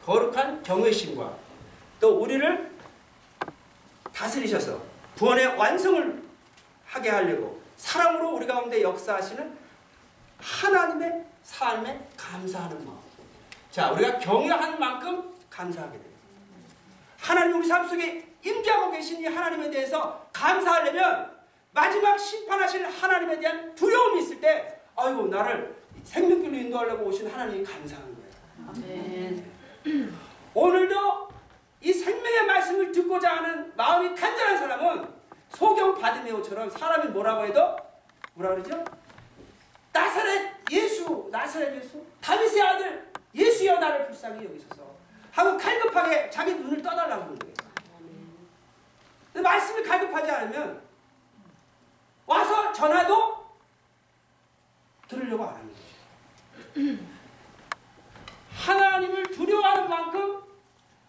[0.05, 1.46] 거룩한 경외심과
[1.99, 2.71] 또 우리를
[4.13, 4.81] 다스리셔서
[5.17, 6.23] 구원의 완성을
[6.86, 9.57] 하게 하려고 사랑으로 우리 가운데 역사하시는
[10.39, 12.97] 하나님의 삶에 감사하는 마음.
[13.71, 16.17] 자, 우리가 경외하는 만큼 감사하게 됩니다.
[17.19, 21.31] 하나님 우리 삶 속에 임재하고 계신 이 하나님에 대해서 감사하려면
[21.71, 28.69] 마지막 심판하실 하나님에 대한 두려움이 있을 때 아이고 나를 생명길로 인도하려고 오신 하나님이 감사한 거예요.
[28.69, 30.21] 아멘.
[30.53, 31.27] 오늘도
[31.88, 35.08] 이 생명의 말씀을 듣고자 하는 마음이 간절한 사람은
[35.47, 37.78] 소경 바디메오처럼 사람이 뭐라고 해도
[38.34, 38.84] 뭐라 그러죠?
[39.93, 44.84] 나사렛 예수, 나사렛 예수, 다윗의 아들 예수여 나를 불쌍히 여기소서
[45.32, 47.54] 하고 갈급하게 자기 눈을 떠달라고 하는 거예요.
[49.32, 50.82] 근데 말씀이 갈급하지 않으면
[52.26, 53.47] 와서 전화도
[55.08, 57.04] 들으려고 안 하는 거죠.
[58.52, 60.46] 하나님을 두려워하는 만큼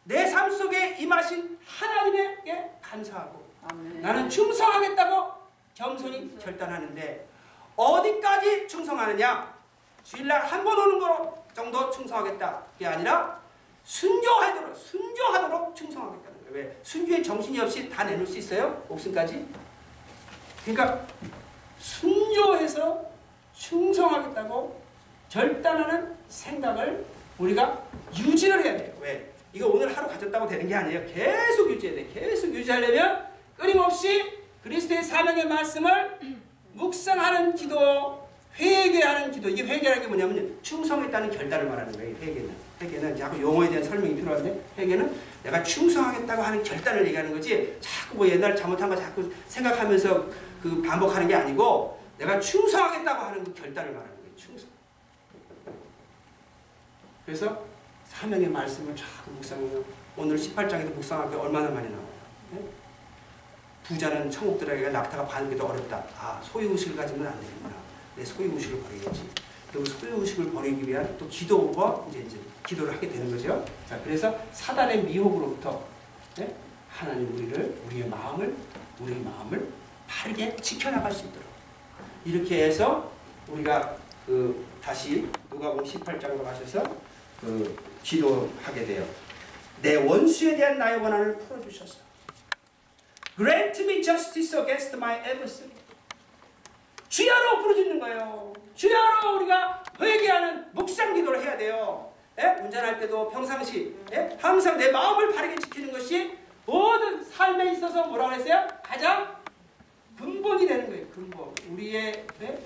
[0.08, 4.00] 내 삶 속에 임하신 하나님에게 감사하고 아멘.
[4.00, 5.32] 나는 충성하겠다고
[5.74, 7.28] 겸손히 결단하는데
[7.76, 9.54] 어디까지 충성하느냐?
[10.02, 12.62] 주일날 한 번 오는 거 정도 충성하겠다.
[12.72, 13.38] 그게 아니라
[13.84, 16.54] 순교하도록 순교하도록 충성하겠다는 거예요.
[16.68, 16.76] 왜?
[16.82, 18.82] 순교에 정신이 없이 다 내놓을 수 있어요?
[18.88, 19.46] 목숨까지?
[20.64, 21.06] 그러니까
[21.78, 23.04] 순교해서
[23.54, 24.80] 충성하겠다고
[25.28, 27.04] 결단하는 생각을
[27.38, 27.82] 우리가
[28.16, 28.94] 유지를 해야 돼요.
[29.00, 29.30] 왜?
[29.52, 31.04] 이거 오늘 하루 가졌다고 되는 게 아니에요.
[31.06, 32.08] 계속 유지해야 돼.
[32.12, 34.22] 계속 유지하려면 끊임없이
[34.62, 36.18] 그리스도의 사명의 말씀을
[36.74, 39.48] 묵상하는 기도, 회개하는 기도.
[39.48, 42.16] 이게 회개라는 게 뭐냐면 충성했다는 결단을 말하는 거예요.
[42.20, 42.68] 회개는.
[42.80, 48.28] 회개는 자꾸 용어에 대한 설명이 필요한데 회개는 내가 충성하겠다고 하는 결단을 얘기하는 거지 자꾸 뭐
[48.28, 50.26] 옛날 잘못한 거 자꾸 생각하면서
[50.62, 54.36] 그 반복하는 게 아니고 내가 충성하겠다고 하는 그 결단을 말하는 거예요.
[54.36, 54.68] 충성.
[57.26, 57.64] 그래서
[58.08, 59.84] 사명의 말씀을 자꾸 묵상해요.
[60.16, 62.08] 오늘 18장에도 묵상할 게 얼마나 많이 나와요.
[62.52, 62.60] 네?
[63.84, 66.04] 부자는 천국 들어가기가 낙타가 반기도 어렵다.
[66.18, 67.74] 아, 소유의식을 가지면 안 되겠구나.
[68.16, 69.28] 내 소유의식을 버려야지.
[69.70, 73.64] 그리고 소유의식을 버리기 위한 또 기도가 이제, 이제 기도를 하게 되는 거죠.
[73.88, 75.84] 자, 그래서 사단의 미혹으로부터
[76.36, 76.54] 네?
[76.88, 78.54] 하나님 우리를, 우리의 마음을,
[79.00, 79.68] 우리의 마음을
[80.06, 81.46] 바르게 지켜나갈 수 있도록
[82.24, 83.12] 이렇게 해서
[83.48, 86.82] 우리가 그 다시 누가복음 18장으로 가셔서
[87.40, 89.06] 그 기도하게 돼요.
[89.82, 92.08] 내 원수에 대한 나의 원한을 풀어주셔서
[93.36, 95.72] Grant me justice against my adversary.
[97.08, 98.52] 주야로 부르짖는 거예요.
[98.74, 102.12] 주야로 우리가 회개하는 묵상 기도를 해야 돼요.
[102.40, 102.56] 예?
[102.62, 104.36] 운전할 때도 평상시 예?
[104.40, 108.66] 항상 내 마음을 바르게 지키는 것이 모든 삶에 있어서 뭐라고 했어요?
[108.82, 109.36] 가장
[110.18, 111.06] 근본이 되는 거예요.
[111.08, 111.54] 근본.
[111.70, 112.58] 우리의 예?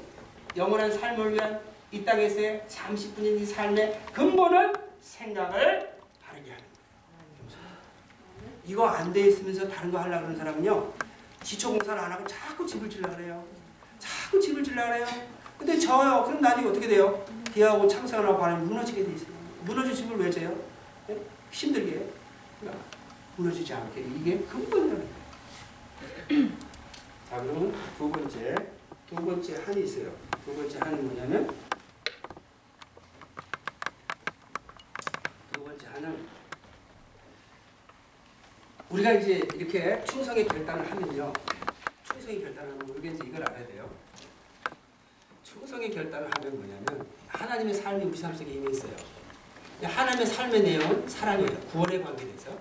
[0.57, 6.73] 영원한 삶을 위한 이 땅에서의 잠시뿐인 이 삶의 근본은 생각을 바르게 하는 거예요.
[8.65, 10.93] 이거 안 돼 있으면서 다른 거 하려고 하는 사람은요.
[11.43, 13.45] 기초 공사를 안 하고 자꾸 집을 질라 그래요.
[13.99, 15.07] 자꾸 집을 질라 그래요.
[15.59, 16.25] 근데 저요.
[16.25, 17.25] 그럼 나중에 어떻게 돼요?
[17.53, 19.33] 기하고 창상을 하고 하면 무너지게 돼 있어요.
[19.65, 20.57] 무너진 집을 왜 져요?
[21.11, 21.17] 예?
[21.51, 22.07] 힘들게.
[22.61, 22.83] 그러니까
[23.37, 24.01] 무너지지 않게.
[24.01, 25.09] 이게 근본이라는
[26.29, 26.49] 거예요.
[27.29, 28.55] 자, 그러면 두 번째.
[29.09, 30.11] 두 번째 한이 있어요.
[30.45, 31.53] 두 번째 한이 뭐냐면
[35.93, 36.27] 한은
[38.89, 41.33] 우리가 이제 이렇게 충성의 결단을 하면요.
[42.05, 43.91] 충성의 결단을 하면 우리가 이제 이걸 알아야 돼요.
[45.45, 48.93] 충성의 결단을 하면 뭐냐면 하나님의 삶이 우리 삶 속에 이미 있어요.
[49.83, 51.61] 하나님의 삶의 내용은 사랑이에요.
[51.73, 52.57] 구원에 관계돼서.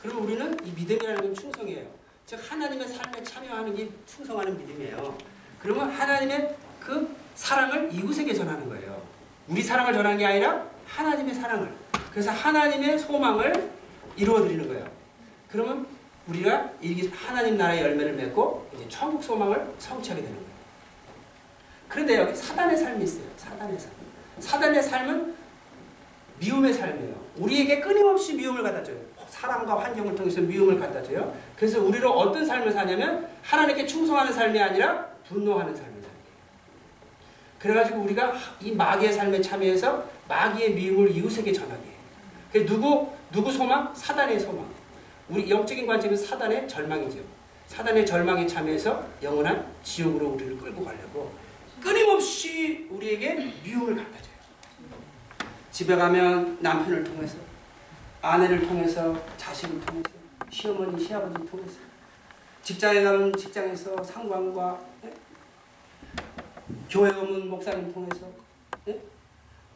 [0.00, 1.86] 그러면 우리는 이 믿음이라는 건 충성이에요.
[2.26, 5.18] 즉 하나님의 삶에 참여하는 게 충성하는 믿음이에요.
[5.60, 9.02] 그러면 하나님의 그 사랑을 이웃에게 전하는 거예요.
[9.48, 11.82] 우리 사랑을 전하는 게 아니라 하나님의 사랑을.
[12.12, 13.70] 그래서 하나님의 소망을
[14.16, 14.86] 이루어드리는 거예요.
[15.50, 15.86] 그러면
[16.28, 20.52] 우리가 이 하나님 나라의 열매를 맺고 이제 천국 소망을 성취하게 되는 거예요.
[21.88, 23.24] 그런데 여기 사단의 삶이 있어요.
[23.36, 23.90] 사단의 삶.
[24.38, 25.34] 사단의 삶은
[26.38, 27.14] 미움의 삶이에요.
[27.36, 28.96] 우리에게 끊임없이 미움을 갖다 줘요.
[29.28, 31.34] 사람과 환경을 통해서 미움을 갖다 줘요.
[31.56, 36.16] 그래서 우리로 어떤 삶을 사냐면 하나님께 충성하는 삶이 아니라 분노하는 삶을 살게
[37.58, 41.81] 그래가지고 우리가 이 마귀의 삶에 참여해서 마귀의 미움을 이웃에게 전하게
[42.52, 43.94] 누구 누구 소망?
[43.94, 44.66] 사단의 소망.
[45.28, 47.20] 우리 영적인 관점은 사단의 절망이죠.
[47.68, 51.32] 사단의 절망에 참여해서 영원한 지옥으로 우리를 끌고 가려고
[51.80, 53.34] 끊임없이 우리에게
[53.64, 54.32] 미움을 갖다 줘요.
[55.70, 57.38] 집에 가면 남편을 통해서
[58.20, 60.10] 아내를 통해서 자식을 통해서
[60.50, 61.78] 시어머니 시아버지를 통해서
[62.62, 65.12] 직장에 가면 직장에서 상관과 예?
[66.90, 68.26] 교회 오면 목사님 통해서
[68.88, 69.00] 예?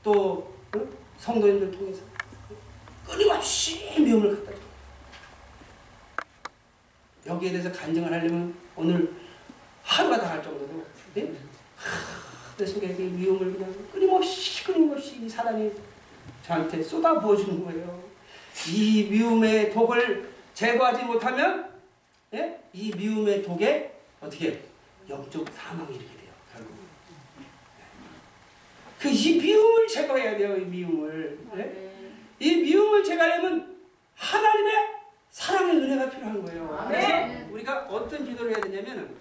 [0.02, 0.80] 또 어?
[1.18, 2.02] 성도님들 통해서
[3.06, 4.66] 끊임없이 미움을 갖다 줘요.
[7.26, 9.12] 여기에 대해서 간증을 하려면 오늘
[9.82, 10.84] 하루가 다 갈 정도로
[11.16, 11.22] 예?
[11.76, 15.72] 하, 그래서 이게 미움을 그냥 끊임없이 끊임없이 이 사단이
[16.44, 18.04] 저한테 쏟아 부어 주는 거예요.
[18.68, 21.70] 이 미움의 독을 제거하지 못하면
[22.34, 22.60] 예?
[22.72, 24.62] 이 미움의 독에 어떻게
[25.08, 26.32] 영적 사망이 이렇게 돼요.
[26.52, 26.74] 결국.
[28.98, 30.56] 그이 미움을 제거해야 돼요.
[30.56, 31.38] 이 미움을.
[31.56, 31.85] 예?
[32.38, 33.76] 이 미움을 제거하려면
[34.14, 34.74] 하나님의
[35.30, 36.76] 사랑의 은혜가 필요한 거예요.
[36.80, 36.88] 아멘.
[36.90, 39.14] 그래서 우리가 어떤 기도를 해야 되냐면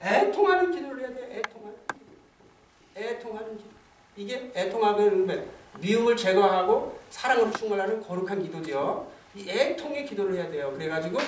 [0.00, 1.38] 애통하는 기도를 해야 돼.
[1.38, 3.00] 애통하는 기도.
[3.00, 3.70] 애통하는 기도.
[4.16, 5.34] 이게 애통하는 거
[5.80, 9.10] 미움을 제거하고 사랑으로 충만하는 거룩한 기도죠.
[9.34, 10.72] 이 애통의 기도를 해야 돼요.
[10.72, 11.18] 그래가지고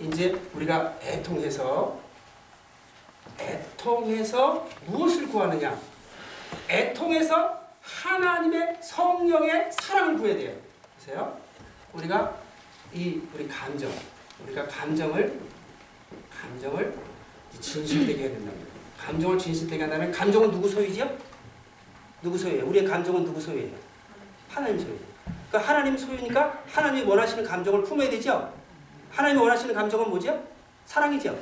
[0.00, 1.98] 이제 우리가 애통해서
[3.40, 5.78] 애통해서 무엇을 구하느냐?
[6.68, 10.56] 애통해서 하나님의 성령의 사랑을 구해야 돼요.
[11.04, 11.38] 보세요.
[11.92, 12.34] 우리가
[12.92, 13.90] 이 우리 감정,
[14.42, 15.38] 우리가 감정을
[16.30, 16.98] 감정을
[17.60, 18.52] 진실되게 해야 된다.
[18.98, 21.16] 감정을 진실되게 한다는 감정은 누구 소유죠?
[22.22, 22.66] 누구 소유예요?
[22.66, 23.76] 우리의 감정은 누구 소유예요?
[24.48, 24.96] 하나님 소유.
[25.50, 28.52] 그러니까 하나님 소유니까 하나님이 원하시는 감정을 품어야 되죠.
[29.10, 30.42] 하나님이 원하시는 감정은 뭐죠?
[30.86, 31.38] 사랑이죠.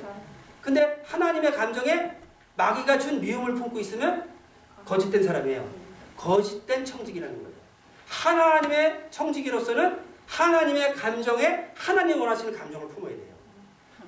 [0.60, 2.16] 근데 하나님의 감정에
[2.56, 4.28] 마귀가 준 미움을 품고 있으면
[4.84, 5.68] 거짓된 사람이에요.
[6.16, 7.51] 거짓된 청직이라는 거예요.
[8.12, 13.32] 하나님의 청지기로서는 하나님의 감정에 하나님 원하시는 감정을 품어야 돼요.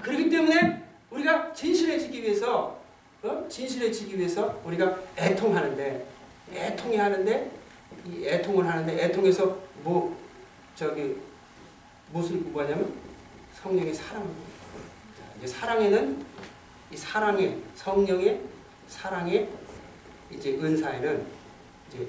[0.03, 2.79] 그렇기 때문에 우리가 진실해지기 위해서
[3.23, 3.47] 어?
[3.49, 6.07] 진실해지기 위해서 우리가 애통하는데
[6.53, 7.51] 애통이 하는데
[8.07, 10.15] 이 애통을 하는데 애통에서 뭐
[10.77, 11.17] 저기
[12.13, 12.93] 무엇을 구하냐면
[13.63, 13.95] 성령의.
[13.95, 14.23] 자,
[15.39, 16.25] 이제 사랑에는
[16.91, 18.41] 이 사랑의 성령의
[18.87, 19.49] 사랑의
[20.31, 21.27] 이제 은사에는
[21.89, 22.07] 이제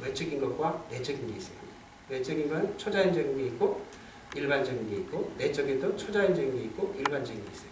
[0.00, 1.56] 외적인 것과 내적인 게 있어요.
[2.08, 3.82] 외적인 건 초자연적인 게 있고
[4.34, 7.68] 일반적인 게 있고 내적인도 초자연적인 게 있고 일반적인 게 있어요.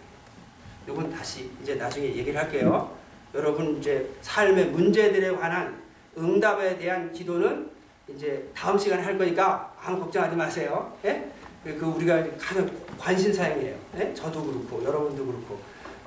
[0.87, 2.95] 이건 다시 이제 나중에 얘기를 할게요.
[3.33, 5.81] 여러분 이제 삶의 문제들에 관한
[6.17, 7.69] 응답에 대한 기도는
[8.07, 10.97] 이제 다음 시간에 할 거니까 아무 걱정하지 마세요.
[11.05, 11.29] 예?
[11.63, 13.77] 그 우리가 가장 관심 사항이에요.
[13.97, 14.13] 예?
[14.13, 15.59] 저도 그렇고 여러분도 그렇고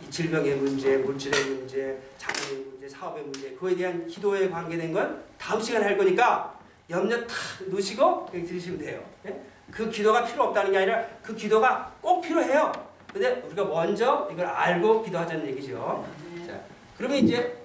[0.02, 5.84] 이 질병의 문제, 물질의 문제, 문제, 사업의 문제 그거에 대한 기도에 관계된 건 다음 시간에
[5.86, 6.59] 할 거니까
[6.91, 7.28] 염려 탁
[7.68, 9.03] 놓으시고 그냥 들으시면 돼요.
[9.26, 9.41] 예?
[9.70, 12.72] 그 기도가 필요 없다는 게 아니라 그 기도가 꼭 필요해요.
[13.12, 16.05] 근데 우리가 먼저 이걸 알고 기도하자는 얘기죠.
[16.47, 16.61] 자,
[16.97, 17.57] 그러면 이제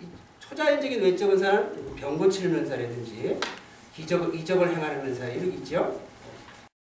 [0.00, 0.06] 이
[0.40, 3.38] 초자연적인 외적 은사는 병 고 치는 은사라든지
[3.94, 6.00] 기적, 이적을 행하는 은사 이런 게 있죠.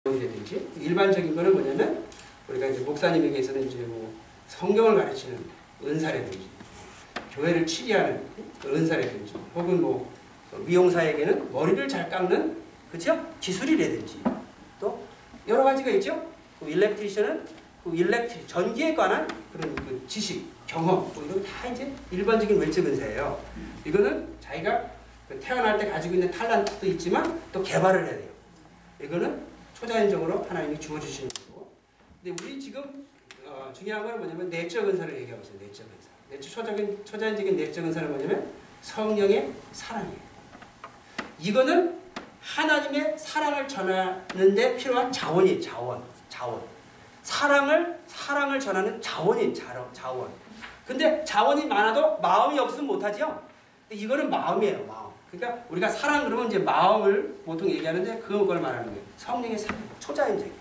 [0.07, 2.05] 이라든지 일반적인 거는 뭐냐면
[2.49, 4.13] 우리가 이제 목사님에게서는 이제 뭐
[4.49, 5.39] 성경을 가르치는
[5.85, 6.54] 은사라든지
[7.35, 8.23] 교회를 치리하는
[8.65, 10.13] 은사라든지 혹은 뭐
[10.67, 12.57] 미용사에게는 머리를 잘 깎는
[12.91, 14.23] 그죠 기술이라든지
[14.79, 15.05] 또
[15.49, 16.31] 여러 가지가 있죠.
[16.61, 17.45] 그 일렉트리션은
[17.83, 23.41] 그 일렉트리 전기에 관한 그런 그 지식 경험 뭐 이런 다 이제 일반적인 외적 은사예요.
[23.85, 24.91] 이거는 자기가
[25.29, 28.29] 그 태어날 때 가지고 있는 탈란트도 있지만 또 개발을 해야 돼요.
[29.03, 29.43] 이거는
[29.75, 31.73] 초자연적으로 하나님이 주어주시는 거고.
[32.23, 33.07] 근데 우리 지금
[33.45, 35.59] 어, 중요한 건 뭐냐면 내적 은사를 얘기하고 있어요.
[35.59, 36.04] 내적 은사.
[36.41, 38.51] 초자적인 초자연적인 내적 은사는 뭐냐면
[38.83, 40.25] 성령의 사랑이에요.
[41.39, 41.99] 이거는
[42.41, 45.61] 하나님의 사랑을 전하는데 필요한 자원이에요.
[45.61, 46.03] 자원.
[46.29, 46.61] 자원.
[47.23, 50.29] 사랑을 사랑을 전하는 자원인 자원.
[50.87, 53.43] 근데 자원이 많아도 마음이 없으면 못하죠.
[53.91, 54.85] 이거는 마음이에요.
[54.85, 55.05] 마음.
[55.31, 59.01] 그러니까 우리가 사랑 그러면 이제 마음을 보통 얘기하는데 그걸 말하는 거예요.
[59.17, 60.53] 성령의 사랑, 초자연적인.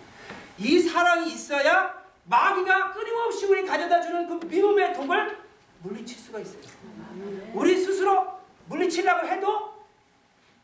[0.57, 1.93] 이 사랑이 있어야
[2.26, 5.43] 마귀가 끊임없이 우리 가져다주는 그 미움의 독을
[5.84, 6.62] 물리칠 수가 있어요.
[7.54, 9.74] 우리 스스로 물리치려고 해도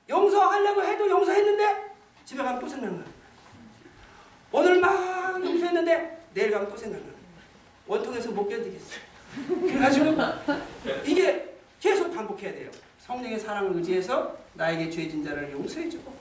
[0.08, 1.92] 용서하려고 해도 용서했는데
[2.26, 3.04] 집에 가면 또 생각나.
[4.52, 7.06] 오늘 막 용서했는데 내일 가면 또 생각나.
[7.86, 9.00] 원통에서 못 견디겠어요.
[9.62, 10.16] 그래가지고
[11.06, 12.72] 이게 계속 반복해야 돼요.
[13.00, 16.14] 성령의 사랑을 의지해서 나에게 죄진 자를 용서해주고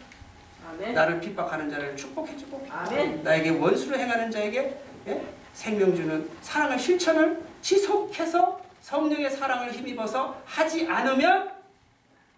[0.68, 0.94] 아멘.
[0.94, 3.22] 나를 핍박하는 자를 축복해주고 아멘.
[3.22, 5.26] 나에게 원수를 행하는 자에게 예?
[5.52, 11.52] 생명 주는 사랑의 실천을 지속해서 성령의 사랑을 힘입어서 하지 않으면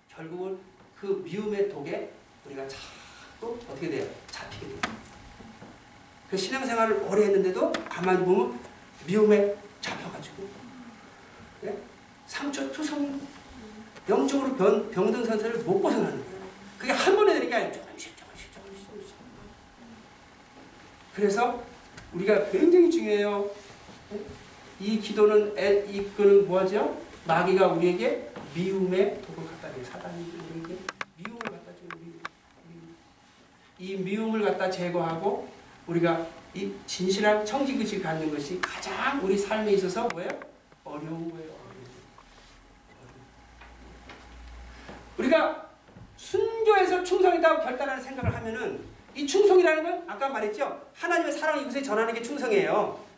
[0.08, 0.58] 결국은
[1.00, 2.10] 그 미움의 독에
[2.44, 4.04] 우리가 자꾸 어떻게 돼요?
[4.32, 4.80] 잡히게 돼요.
[6.28, 8.58] 그 신앙생활을 오래 했는데도 가만히 보면
[9.06, 10.48] 미움에 잡혀가지고
[11.66, 11.78] 예?
[12.26, 13.20] 상처 투성
[14.08, 16.46] 영적으로 병, 병든 상태를 못 벗어나는 거예요.
[16.78, 19.14] 그게 한 번에 되는 게 아니라 조금씩 조금씩 조금씩 조금씩.
[21.14, 21.62] 그래서
[22.12, 23.48] 우리가 굉장히 중요해요.
[24.80, 26.98] 이 기도는 애, 이끄는 뭐죠?
[27.26, 30.82] 마귀가 우리에게 미움의 독을 갖다 주는 사단이 우리에게
[31.18, 32.20] 미움을 갖다 주는 미움,
[32.66, 32.96] 미움.
[33.78, 35.48] 이 미움을 갖다 제거하고
[35.86, 40.30] 우리가 이 진실한 청지의식 갖는 것이 가장 우리 삶에 있어서 뭐예요?
[40.82, 41.50] 어려운 거예요.
[45.18, 45.68] 우리가
[46.16, 48.80] 순교에서 충성이다 결단하는 생각을 하면은
[49.14, 53.09] 이 충성이라는 건 아까 말했죠 하나님의 사랑 이곳에 전하는 게 충성이에요.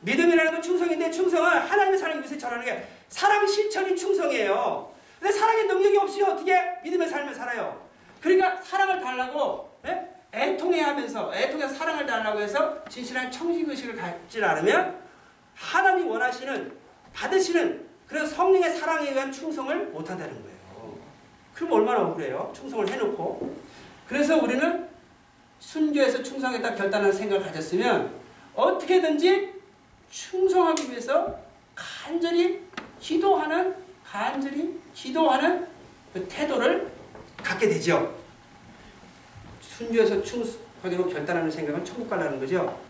[0.00, 4.92] 믿음이라는 건 충성인데 충성은 하나님의 사랑을 이곳에 전하는 게 사랑 실천이 충성이에요.
[5.18, 7.86] 근데 사랑의 능력이 없이 어떻게 믿음의 삶을 살아요?
[8.20, 10.08] 그러니까 사랑을 달라고 예?
[10.32, 14.98] 애통해 하면서 애통해서 사랑을 달라고 해서 진실한 청지의식을 갖지 않으면
[15.54, 16.72] 하나님이 원하시는
[17.12, 20.58] 받으시는 그런 성령의 사랑에 의한 충성을 못한다는 거예요.
[21.54, 22.52] 그럼 얼마나 억울해요?
[22.54, 23.56] 충성을 해놓고.
[24.06, 24.88] 그래서 우리는
[25.58, 28.12] 순교해서 충성했다 결단하는 생각을 가졌으면
[28.54, 29.57] 어떻게든지
[30.10, 31.38] 충성하기 위해서
[31.74, 32.62] 간절히
[33.00, 35.66] 기도하는 간절히 기도하는
[36.12, 36.90] 그 태도를
[37.36, 38.14] 갖게 되죠.
[39.60, 42.80] 순교해서 충성하기로 결단하는 생각은 천국 가라는 거죠.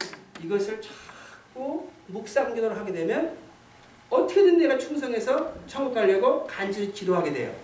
[0.42, 3.36] 이것을 자꾸 묵상 기도를 하게 되면
[4.08, 7.54] 어떻게든 내가 충성해서 천국 가려고 간절히 기도하게 돼요.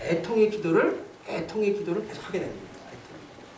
[0.00, 2.66] 애통의 기도를 애통의 기도를 계속 하게 됩니다.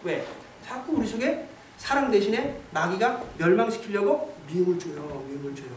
[0.05, 0.26] 왜?
[0.64, 1.47] 자꾸 우리 속에
[1.78, 5.25] 사랑 대신에 마귀가 멸망시키려고 미움을 줘요.
[5.29, 5.77] 미움을 줘요.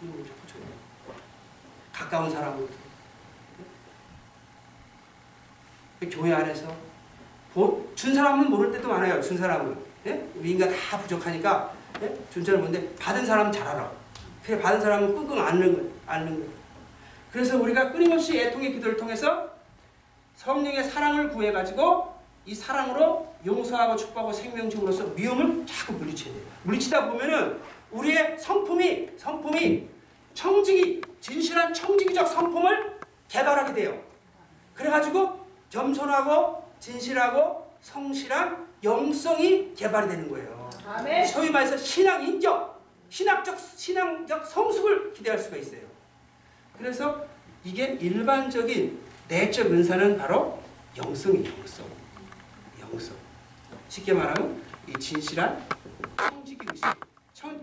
[0.00, 0.62] 미움을 자꾸 줘요.
[1.92, 2.66] 가까운 사람을
[6.10, 6.74] 교회 안에서
[7.94, 9.20] 준 사람은 모를 때도 많아요.
[9.20, 9.76] 준 사람은
[10.06, 10.28] 예?
[10.34, 12.18] 우리 인간 다 부족하니까 예?
[12.32, 13.90] 준 사람 뭔데 받은 사람은 잘 알아.
[14.42, 16.52] 그래 받은 사람은 끙끙 앓는 거 앓는 거.
[17.30, 19.50] 그래서 우리가 끊임없이 애통의 기도를 통해서
[20.36, 26.42] 성령의 사랑을 구해 가지고 이 사랑으로 용서하고 축복하고 생명중으로서 미움을 자꾸 물리쳐야 돼요.
[26.64, 27.60] 물리치다 보면은
[27.92, 29.88] 우리의 성품이 성품이
[30.34, 34.02] 청지기 진실한 청지기적 성품을 개발하게 돼요.
[34.74, 40.70] 그래가지고 겸손하고 진실하고 성실한 영성이 개발이 되는 거예요.
[40.86, 41.26] 아멘.
[41.26, 45.80] 소위 말해서 신앙 인격, 신학적 신앙적 성숙을 기대할 수가 있어요.
[46.76, 47.24] 그래서
[47.64, 50.60] 이게 일반적인 내적 은사는 바로
[50.96, 51.86] 영성이 영성.
[52.80, 53.16] 영성.
[53.88, 55.64] 쉽게 말하면 이 진실한
[56.16, 57.11] 청지기 의식.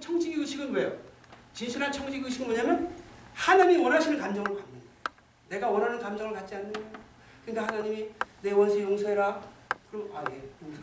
[0.10, 0.92] 청, 청지기 의식은 왜요?
[1.54, 2.92] 진실한 청지기 의식은 뭐냐면
[3.36, 4.82] 하나님이 원하시는 감정을 갖는.
[5.50, 6.74] 내가 원하는 감정을 갖지 않는.
[7.46, 8.10] 그러니까 하나님이
[8.42, 9.40] 내 원수 용서해라.
[9.92, 10.82] 그럼 아 네, 용서.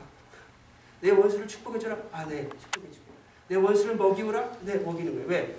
[1.00, 1.96] 내 원수를 축복해줘라.
[2.12, 3.06] 아 네, 축복해주고.
[3.48, 4.52] 내 원수를 먹이우라.
[4.62, 5.28] 네, 먹이는 거예요.
[5.28, 5.56] 왜?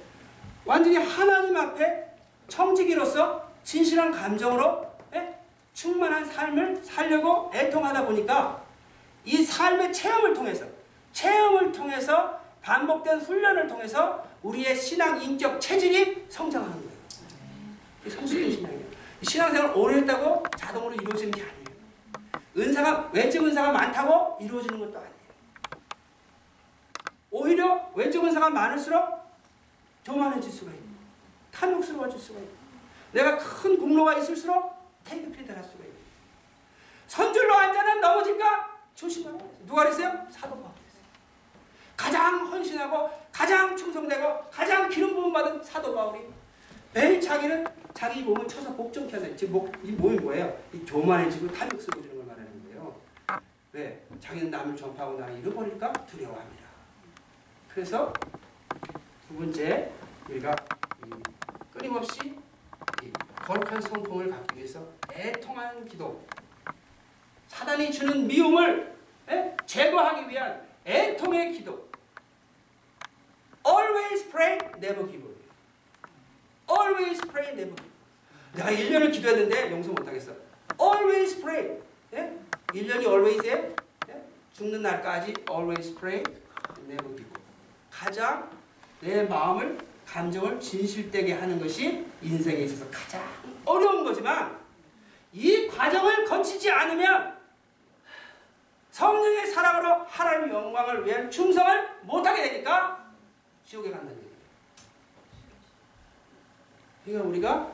[0.66, 2.08] 완전히 하나님 앞에
[2.48, 5.38] 청지기로서 진실한 감정으로 예?
[5.74, 8.64] 충만한 삶을 살려고 애통하다 보니까
[9.26, 10.66] 이 삶의 체험을 통해서
[11.12, 12.37] 체험을 통해서
[12.68, 16.92] 반복된 훈련을 통해서 우리의 신앙 인격 체질이 성장하는 거예요.
[18.02, 18.86] 이게 성숙된 신앙이에요.
[19.22, 21.66] 신앙생활 오래 했다고 자동으로 이루어지는 게 아니에요.
[22.58, 25.14] 은사가 왼쪽 은사가 많다고 이루어지는 것도 아니에요.
[27.32, 29.18] 오히려 왼쪽 은사가 많을수록
[30.04, 30.88] 교만해질 수가 있고
[31.54, 32.52] 탐욕스러워질 수가 있고
[33.14, 35.98] 내가 큰 공로가 있을수록 테이크필드 할 수가 있고
[37.08, 40.28] 선줄로 앉아는 넘어질까 조심하라 누가 그랬어요?
[40.30, 40.77] 사도 바울이 했어요
[41.98, 46.22] 가장 헌신하고 가장 충성되고 가장 기름 부음 받은 사도 바울이
[46.94, 48.76] 매일 자기는 자기 몸을 쳐서
[49.12, 50.56] 하는 지금 목, 이 몸이 뭐예요?
[50.72, 52.96] 이 교만해지고 탐욕스러워 지는 걸 말하는 거예요
[53.74, 54.06] 왜?
[54.20, 56.64] 자기는 남을 전파하고 나를 잃어버릴까 두려워합니다
[57.74, 58.14] 그래서
[59.28, 59.92] 두 번째
[60.30, 60.56] 우리가
[61.74, 62.38] 끊임없이
[63.36, 66.24] 거룩한 성품을 갖기 위해서 애통하는 기도
[67.48, 68.96] 사단이 주는 미움을
[69.30, 69.58] 에?
[69.66, 71.87] 제거하기 위한 애통의 기도
[73.98, 75.34] Always pray, never give up.
[76.70, 77.98] Always pray, never give up.
[78.54, 80.34] 내가 1년을 기도했는데 용서 못하겠어.
[80.80, 81.80] Always pray.
[82.14, 82.32] 예?
[82.68, 83.74] 1년이 always에
[84.10, 84.24] 예?
[84.54, 86.24] 죽는 날까지 always pray,
[86.88, 87.42] never give up.
[87.90, 88.50] 가장
[89.00, 93.24] 내 마음을 감정을 진실되게 하는 것이 인생에 있어서 가장
[93.66, 94.58] 어려운 거지만
[95.34, 97.36] 이 과정을 거치지 않으면
[98.92, 102.97] 성령의 사랑으로 하나님의 영광을 위한 충성을 못하게 되니까
[103.68, 104.38] 지옥에 간다는 얘기예요.
[107.04, 107.74] 그러니까 우리가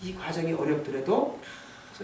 [0.00, 1.38] 이 과정이 어렵더라도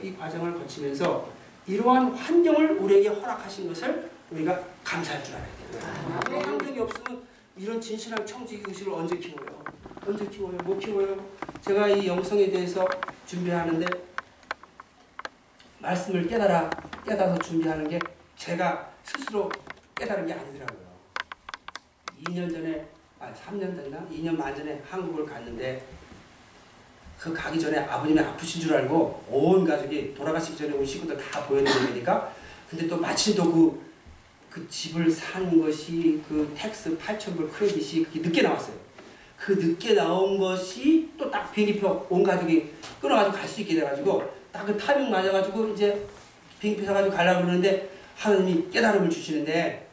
[0.02, 1.32] 이 과정을 거치면서
[1.66, 6.20] 이러한 환경을 우리에게 허락하신 것을 우리가 감사할 줄 알아야 돼요.
[6.26, 9.64] 그 환경이 없으면 이런 진실한 청지기 의식을 언제 키워요?
[10.06, 10.58] 언제 키워요?
[10.58, 11.24] 못 키워요?
[11.62, 12.86] 제가 이 영성에 대해서
[13.26, 13.86] 준비하는데
[15.78, 16.68] 말씀을 깨달아
[17.06, 17.98] 깨달아서 준비하는 게
[18.36, 19.50] 제가 스스로
[19.94, 20.84] 깨달은 게 아니더라고요.
[22.24, 22.93] 2년 전에
[23.24, 24.06] 아 3년 됐나?
[24.12, 25.82] 2년 반 전에 한국을 갔는데
[27.18, 32.30] 그 가기 전에 아버님이 아프신 줄 알고 온 가족이 돌아가시기 전에 우리 식구들 다 보여드리니까
[32.68, 33.82] 근데 또 마침 또그
[34.50, 38.76] 그 집을 산 것이 그 tax 8천불 credit이 그게 늦게 나왔어요.
[39.38, 42.70] 그 늦게 나온 것이 또 딱 비행기표 온 가족이
[43.00, 44.22] 끊어가지고 갈 수 있게 돼가지고
[44.52, 46.06] 딱 그 타이밍 맞아가지고 이제
[46.60, 49.88] 비행기 사가지고 가려고 그러는데 하나님이 깨달음을 주시는데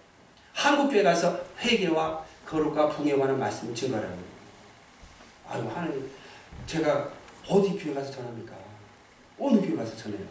[0.54, 4.18] 한국교회 가서 회개와 거룩과 붕에 관한 말씀을 증거하라고
[5.48, 6.10] 아유 하나님
[6.68, 7.10] 제가
[7.48, 8.54] 어디 교회 가서 전합니까?
[9.40, 10.22] 어느 교회 가서 전해요?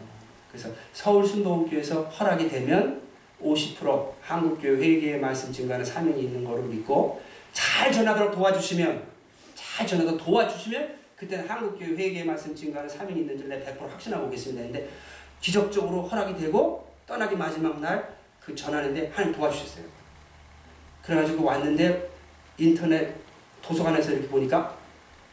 [0.50, 3.00] 그래서 서울 순복음교회에서 허락이 되면
[3.42, 9.02] 50% 한국교회 회개의 말씀 증가하는 사명이 있는 거로 믿고 잘 전하도록 도와주시면
[9.54, 14.62] 잘 전하도록 도와주시면 그때는 한국교회 회개의 말씀 증가하는 사명이 있는 줄 내가 100% 확신하고 오겠습니다.
[14.62, 14.88] 근데
[15.40, 19.84] 기적적으로 허락이 되고 떠나기 마지막 날 그 전하는데 하나님 도와주셨어요.
[21.02, 22.10] 그래가지고 왔는데
[22.58, 23.14] 인터넷
[23.62, 24.76] 도서관에서 이렇게 보니까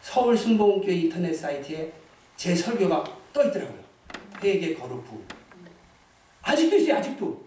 [0.02, 1.92] 서울 순복음교회 인터넷 사이트에
[2.36, 3.04] 제 설교가
[3.34, 3.80] 떠 있더라고요.
[4.44, 5.22] 회개 거룩부.
[6.44, 7.46] 아직도 있어요, 아직도.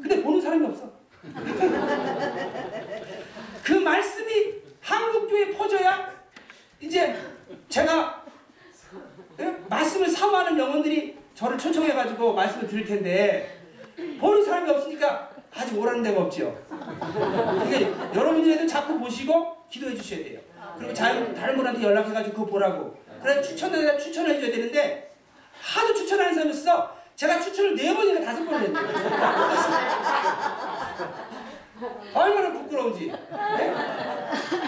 [0.00, 0.92] 근데 보는 사람이 없어.
[3.64, 6.16] 그 말씀이 한국교회에 퍼져야
[6.80, 7.16] 이제
[7.68, 8.24] 제가
[9.40, 9.56] 예?
[9.68, 13.58] 말씀을 사모하는 영혼들이 저를 초청해가지고 말씀을 드릴 텐데
[14.20, 16.56] 보는 사람이 없으니까 아직 오라는 데가 없죠.
[16.68, 20.40] 그러니까 여러분들도 자꾸 보시고 기도해 주셔야 돼요.
[20.78, 22.96] 그리고 자, 다른 분한테 연락해가지고 그거 보라고.
[23.20, 25.12] 그래 추천을 추천을 해줘야 되는데
[25.60, 26.96] 하도 추천하는 사람이 있어.
[27.16, 28.86] 제가 추천을 네 번이나 다섯 번을 했대요.
[32.14, 33.06] 얼마나 부끄러운지.
[33.08, 33.74] 네?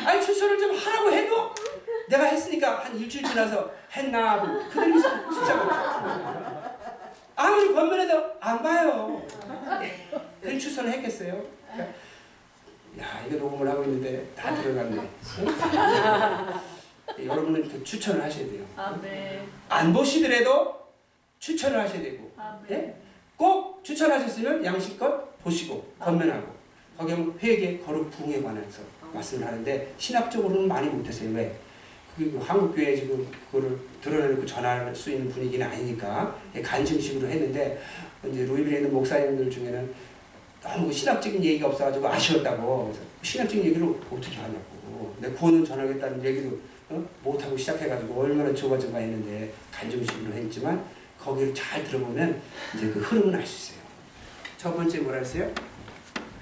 [0.04, 1.54] 아니 추천을 좀 하라고 해도
[2.08, 6.74] 내가 했으니까 한 일주일 지나서 했나 하고 그들이 숫자가
[7.36, 9.22] 아무리 권면해도 안 봐요.
[10.40, 11.42] 그 추천을 했겠어요.
[11.72, 11.94] 그러니까
[12.98, 15.08] 야 이거 녹음을 하고 있는데 다 들어갔네.
[17.26, 18.64] 여러분은 그 추천을 하셔야 돼요.
[18.76, 19.46] 아멘.
[19.68, 20.80] 안 보시더라도
[21.38, 22.64] 추천을 하셔야 되고 아멘.
[22.70, 22.94] 예?
[23.36, 26.46] 꼭 추천하셨으면 양심껏 보시고 권면하고
[26.96, 28.82] 거기 보면 회개 거룩 부흥에 관해서
[29.12, 31.30] 말씀을 하는데 신학적으로는 많이 못했어요.
[31.34, 31.54] 왜?
[32.16, 37.80] 그 한국교회 지금 그거를 드러내고 전할 수 있는 분위기는 아니니까 간증식으로 했는데
[38.28, 39.94] 이제 루이빌에 있는 목사님들 중에는
[40.62, 46.58] 너무 신학적인 얘기가 없어가지고 아쉬웠다고 그래서 신학적인 얘기를 어떻게 하냐고 내 구원을 전하겠다는 얘기도
[46.90, 47.08] 어?
[47.22, 50.84] 못하고 시작해가지고 얼마나 저거저거 했는데 간증식으로 했지만
[51.18, 52.40] 거기를 잘 들어보면
[52.76, 53.84] 이제 그 흐름은 알 수 있어요.
[54.56, 55.52] 첫 번째 뭐라 했어요?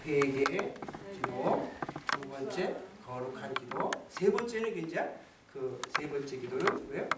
[0.06, 1.70] 회개, 기도.
[2.12, 2.74] 두 번째
[3.06, 3.90] 거룩한 기도.
[4.08, 5.04] 세 번째는 그 이제
[5.52, 7.08] 그세 번째 기도는 왜요?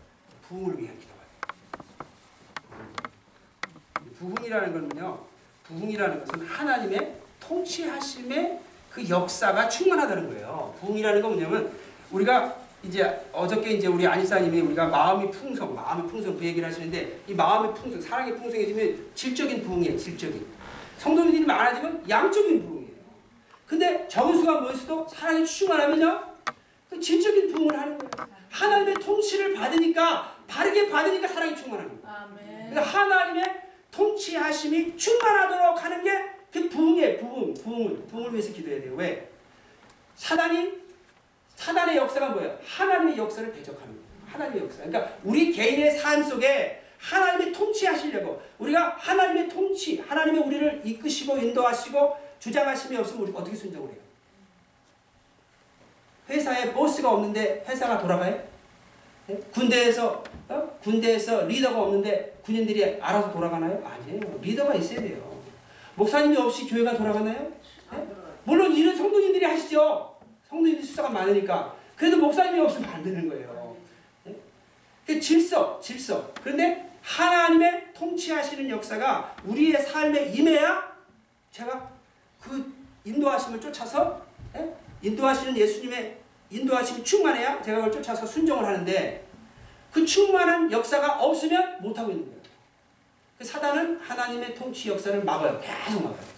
[0.48, 1.20] 부흥을 위한 기도가
[2.70, 3.10] 돼요.
[4.18, 5.29] 부흥이라는 거는요.
[5.70, 8.60] 부흥이라는 것은 하나님의 통치하심의
[8.90, 10.74] 그 역사가 충만하다는 거예요.
[10.80, 11.72] 부흥이라는 건 뭐냐면
[12.10, 17.34] 우리가 이제 어저께 이제 우리 안이사님이 우리가 마음이 풍성, 마음이 풍성 그 얘기를 하시는데 이
[17.34, 19.96] 마음의 풍성, 사랑의 풍성해지면 질적인 부흥이에요.
[19.96, 20.46] 질적인.
[20.98, 22.90] 성도님들이 많아지면 양적인 부흥이에요.
[23.66, 26.22] 근데 정수가 뭐였어도 사랑이 충만하면요,
[26.88, 28.28] 그 질적인 부흥을 하는 거예요.
[28.48, 32.08] 하나님의 통치를 받으니까 바르게 받으니까 사랑이 충만합니다.
[32.08, 32.70] 아멘.
[32.70, 37.18] 그래서 하나님의 통치하심이 충만하도록 하는 게 그 부흥이에요.
[37.18, 38.94] 부흥, 부흥을 부흥을 위해서 기도해야 돼요.
[38.96, 39.28] 왜?
[40.16, 40.80] 사단이
[41.54, 42.58] 사단의 역사가 뭐예요?
[42.64, 44.00] 하나님의 역사를 대적하는 거예요.
[44.26, 44.82] 하나님의 역사.
[44.84, 52.96] 그러니까 우리 개인의 삶 속에 하나님이 통치하시려고 우리가 하나님의 통치, 하나님의 우리를 이끄시고 인도하시고 주장하심이
[52.96, 53.98] 없으면 우리가 어떻게 순종을 해요?
[56.28, 58.42] 회사에 보스가 없는데 회사가 돌아가요?
[59.26, 59.38] 네?
[59.52, 60.78] 군대에서 어?
[60.82, 63.82] 군대에서 리더가 없는데 군인들이 알아서 돌아가나요?
[63.86, 64.20] 아니에요.
[64.42, 65.40] 리더가 있어야 돼요.
[65.94, 67.52] 목사님이 없이 교회가 돌아가나요?
[67.92, 68.08] 네?
[68.42, 70.16] 물론 일은 성도님들이 하시죠.
[70.48, 71.76] 성도님들 수사가 많으니까.
[71.94, 73.76] 그래도 목사님이 없으면 안 되는 거예요.
[74.24, 74.34] 네?
[75.06, 76.32] 그 질서, 질서.
[76.42, 80.96] 그런데 하나님의 통치하시는 역사가 우리의 삶에 임해야
[81.52, 81.90] 제가
[82.40, 82.72] 그
[83.04, 84.20] 인도하심을 쫓아서
[84.56, 84.74] 예?
[85.02, 86.16] 인도하시는 예수님의
[86.50, 89.29] 인도하심이 충만해야 제가 그걸 쫓아서 순종을 하는데
[89.92, 92.40] 그 충만한 역사가 없으면 못하고 있는 거예요.
[93.38, 95.60] 그 사단은 하나님의 통치 역사를 막아요.
[95.60, 96.30] 계속 막아요.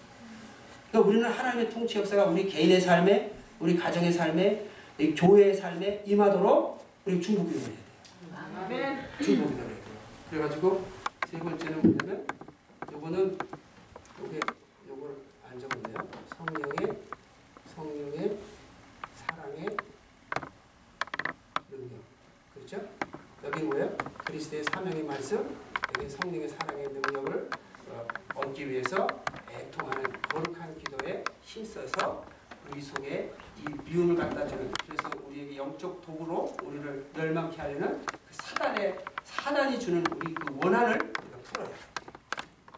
[0.91, 4.67] 그러니까 우리는 하나님의 통치 역사가 우리 개인의 삶에, 우리 가정의 삶에,
[4.99, 7.75] 이 교회의 삶에 임하도록 우리 중보 기도를
[8.33, 8.99] 해야 돼요.
[9.19, 9.77] 기도를 해야 돼요.
[10.31, 10.87] 그래가지고
[11.31, 12.27] 세 번째는 뭐냐면
[12.93, 13.39] 요거는
[14.23, 14.41] 요게
[14.89, 15.17] 요걸
[15.51, 16.09] 안 적었네요.
[16.37, 16.99] 성령의
[17.75, 18.37] 성령의
[19.17, 19.67] 사랑의
[21.71, 22.01] 능력.
[22.55, 23.02] 그렇죠?
[23.53, 23.95] 여기 뭐예요?
[24.25, 25.59] 그리스도의 사명의 말씀,
[25.99, 27.51] 여기 성령의 사랑의 능력을
[27.91, 29.07] 어, 얻기 위해서
[29.51, 32.25] 애통하는 거룩한 기도에 힘써서
[32.71, 38.99] 우리 속에 이 미움을 갖다 주는 그래서 우리에게 영적 도구로 우리를 멸망케 하려는 그 사단의
[39.25, 41.75] 사단이 주는 우리 그 원한을 우리가 풀어야 돼.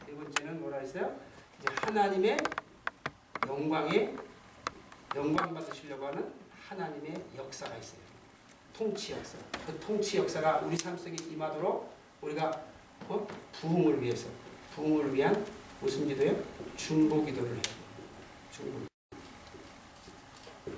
[0.09, 1.15] 네 번째는 뭐라 했어요?
[1.61, 2.37] 이제 하나님의
[3.47, 4.13] 영광에
[5.15, 6.33] 영광 받으시려고 하는
[6.69, 8.04] 하나님의 역사가 있어요.
[8.77, 9.39] 통치 역사.
[9.65, 12.61] 그 통치 역사가 우리 삶 속에 임하도록 우리가
[13.07, 13.27] 어?
[13.61, 14.27] 부흥을 위해서
[14.75, 15.47] 부흥을 위한
[15.81, 16.37] 무슨 기도예요?
[16.77, 17.63] 중보 기도를 해요.
[18.51, 18.81] 중보.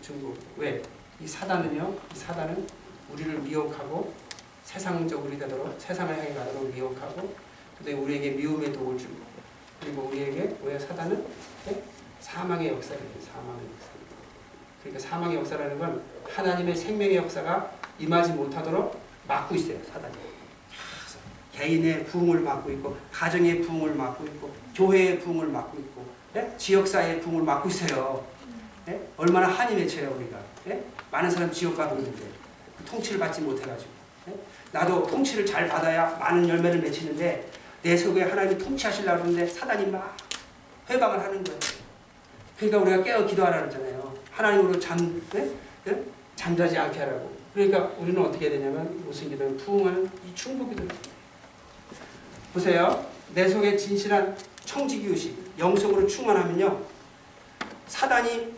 [0.03, 0.35] 중보.
[0.59, 0.83] 왜?
[1.21, 1.99] 이 사단은요.
[2.15, 2.67] 이 사단은
[3.13, 4.13] 우리를 미혹하고
[4.63, 7.35] 세상적으로 되도록 세상을 향해 가도록 미혹하고
[7.79, 9.15] 그다음에 우리에게 미움의 독을 주고
[9.81, 11.27] 그리고 우리에게 왜 사단은
[11.65, 11.83] 네?
[12.21, 13.11] 사망의 역사를 해요.
[13.21, 13.97] 사망의 역사.
[14.83, 19.79] 그러니까 사망의 역사라는 건 하나님의 생명의 역사가 임하지 못하도록 막고 있어요.
[19.93, 20.15] 사단이.
[21.53, 26.55] 개인의 부흥을 막고 있고 가정의 부흥을 막고 있고 교회의 부흥을 막고 있고 네?
[26.59, 28.27] 지역사회의 부흥을 막고 있어요.
[28.85, 29.01] 네?
[29.17, 30.39] 얼마나 한이 맺혀요 우리가.
[30.65, 30.85] 네?
[31.11, 32.27] 많은 사람 지옥 가고 있는데
[32.77, 33.91] 그 통치를 받지 못해가지고
[34.27, 34.35] 네?
[34.71, 37.51] 나도 통치를 잘 받아야 많은 열매를 맺히는데
[37.83, 40.17] 내 속에 하나님이 통치하시려고 하는데 사단이 막
[40.91, 41.61] 회방을 하는 거예요.
[42.57, 44.15] 그러니까 우리가 깨어 기도하라 그랬잖아요.
[44.31, 45.51] 하나님으로 잠, 네?
[45.85, 46.03] 네?
[46.35, 47.36] 잠자지 않게 하라고.
[47.57, 50.91] 그러니까 우리는 어떻게 되냐면 무슨 기도는 부흥하는 이 충복 기도를
[52.53, 53.07] 보세요.
[53.33, 54.37] 내 속에 진실한
[54.67, 56.85] 청지기의식, 영성으로 충만하면요.
[57.87, 58.55] 사단이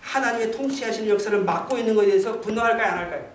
[0.00, 2.86] 하나님의 통치하시는 역사를 막고 있는 것에 대해서 분노할까요?
[2.92, 3.28] 안 할까요?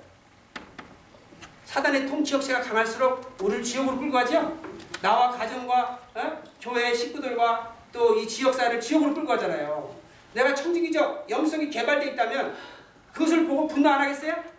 [1.66, 4.58] 사단의 통치 역사가 강할수록 우리를 지옥으로 끌고 가죠?
[5.02, 6.44] 나와 가정과 어?
[6.62, 9.94] 교회 식구들과 또 이 지역사회를 지옥으로 끌고 가잖아요.
[10.34, 12.56] 내가 청지기적 영성이 개발되어 있다면
[13.12, 14.53] 그것을 보고 분노 안 하겠어요?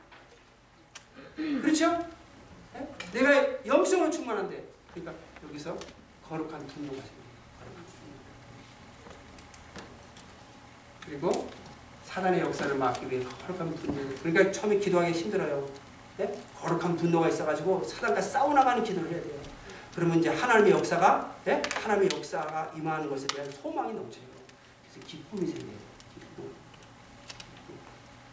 [1.36, 1.98] 그렇죠?
[2.72, 2.88] 네?
[3.12, 5.14] 내가 영성으로 충만한데 그러니까
[5.48, 5.76] 여기서
[6.28, 7.02] 거룩한 분노가.
[11.04, 11.48] 그리고
[12.04, 14.14] 사단의 역사를 막기 위해 거룩한 분노.
[14.22, 15.68] 그러니까 처음에 기도하기 힘들어요.
[16.16, 16.32] 네?
[16.56, 19.34] 거룩한 분노가 있어가지고 사단과 싸워나가는 기도를 해야 돼요.
[19.94, 21.60] 그러면 이제 하나님의 역사가 네?
[21.74, 24.24] 하나님의 역사가 임하는 것에 대한 소망이 넘쳐요.
[24.90, 25.76] 그래서 기쁨이 생겨요.
[26.14, 26.50] 기쁨.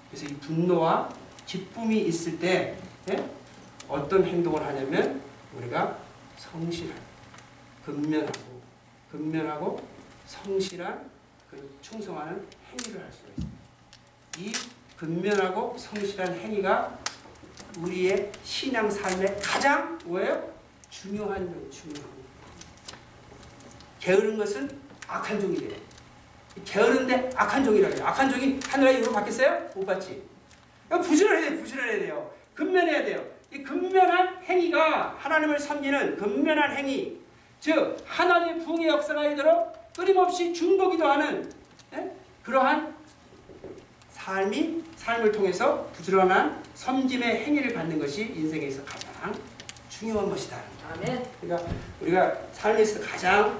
[0.09, 1.09] 그래서 이 분노와
[1.45, 3.29] 기쁨이 있을 때 네?
[3.87, 5.21] 어떤 행동을 하냐면
[5.55, 5.97] 우리가
[6.37, 6.95] 성실한,
[7.85, 8.61] 근면하고
[9.11, 9.81] 근면하고
[10.27, 11.09] 성실한
[11.49, 13.61] 그 충성하는 행위를 할 수가 있습니다.
[14.37, 14.53] 이
[14.97, 16.97] 근면하고 성실한 행위가
[17.79, 20.53] 우리의 신앙 삶의 가장 뭐예요?
[20.89, 22.21] 중요한 거 중요한 거.
[23.99, 24.69] 게으른 것은
[25.07, 25.79] 악한 종이래요.
[26.65, 28.05] 게으른데 악한 종이라고 해요.
[28.05, 29.69] 악한 종이 하늘의 이으로 바뀌었어요?
[29.75, 30.23] 못 받지.
[30.89, 31.59] 부지런해야 돼요.
[31.61, 32.30] 부지런해야 돼요.
[32.61, 33.25] 근면해야 돼요.
[33.51, 37.19] 이 근면한 행위가 하나님을 섬기는 근면한 행위,
[37.59, 41.51] 즉 하나님의 부흥의 역사가 이도록 끊임없이 중보기도 하는
[41.93, 42.11] 예?
[42.43, 42.93] 그러한
[44.11, 49.33] 삶이 삶을 통해서 부지런한 섬김의 행위를 갖는 것이 인생에서 가장
[49.89, 50.57] 중요한 것이다.
[50.93, 51.25] 아멘.
[51.41, 53.57] 그러니까 우리가 삶에서 가장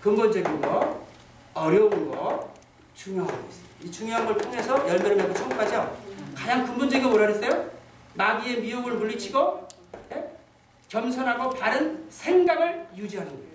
[0.00, 1.04] 근본적인 거,
[1.52, 2.54] 어려운 거,
[2.94, 3.64] 중요한 거 있어요.
[3.82, 5.98] 이 중요한 걸 통해서 열매를 맺고 천국 가죠.
[6.34, 7.79] 가장 근본적인 게 뭐라 그랬어요?
[8.14, 9.68] 마귀의 미혹을 물리치고
[10.12, 10.30] 예?
[10.88, 13.50] 겸손하고 바른 생각을 유지하는 거예요.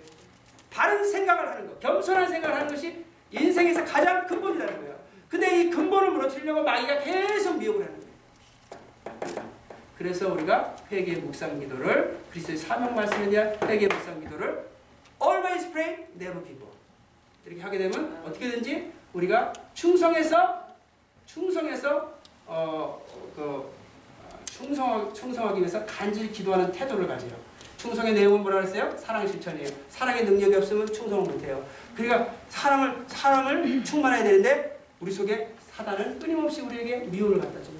[0.70, 4.96] 바른 생각을 하는 거, 겸손한 생각을 하는 것이 인생에서 가장 근본이라는 거예요.
[5.28, 9.46] 근데 이 근본을 무너뜨리려고 마귀가 계속 미혹을 하는 거예요.
[9.98, 14.68] 그래서 우리가 회개 묵상 기도를 그리스도의 사명 말씀에 대한 회개 묵상 기도를
[15.22, 16.76] always pray, never give up.
[17.46, 20.66] 이렇게 하게 되면 어떻게든지 우리가 충성해서
[21.26, 22.14] 충성해서
[22.46, 23.70] 어 그
[24.56, 27.32] 충성 충성하기 위해서 간절히 기도하는 태도를 가져요.
[27.76, 28.96] 충성의 내용은 뭐라 그랬어요?
[28.96, 29.68] 사랑 실천이에요.
[29.90, 31.62] 사랑의 능력이 없으면 충성을 못해요.
[31.94, 37.76] 그러니까 사랑을 사랑을 충만해야 되는데 우리 속에 사단은 끊임없이 우리에게 미움을 갖다 줘요.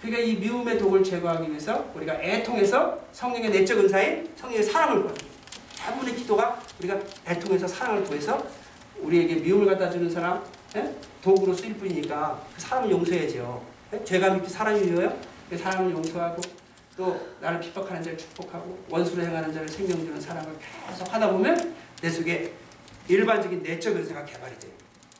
[0.00, 5.14] 그러니까 이 미움의 독을 제거하기 위해서 우리가 애통해서 성령의 내적 은사인 성령의 사랑을 거예요.
[5.76, 6.98] 대부분의 기도가 우리가
[7.28, 8.44] 애통해서 사랑을 구해서
[9.00, 10.42] 우리에게 미움을 갖다 주는 사람
[10.74, 10.92] 예?
[11.22, 13.62] 도구로 쓰일 뿐이니까 그 사람을 용서해야죠.
[13.92, 14.04] 예?
[14.04, 15.31] 죄가 밑에 사람이 미워요?
[15.52, 16.40] 그 사람을 용서하고
[16.96, 20.50] 또 나를 핍박하는 자를 축복하고 원수를 행하는 자를 생명 주는 사랑을
[20.88, 22.54] 계속 하다 보면 내 속에
[23.06, 24.72] 일반적인 내적 은사가 개발이 돼요.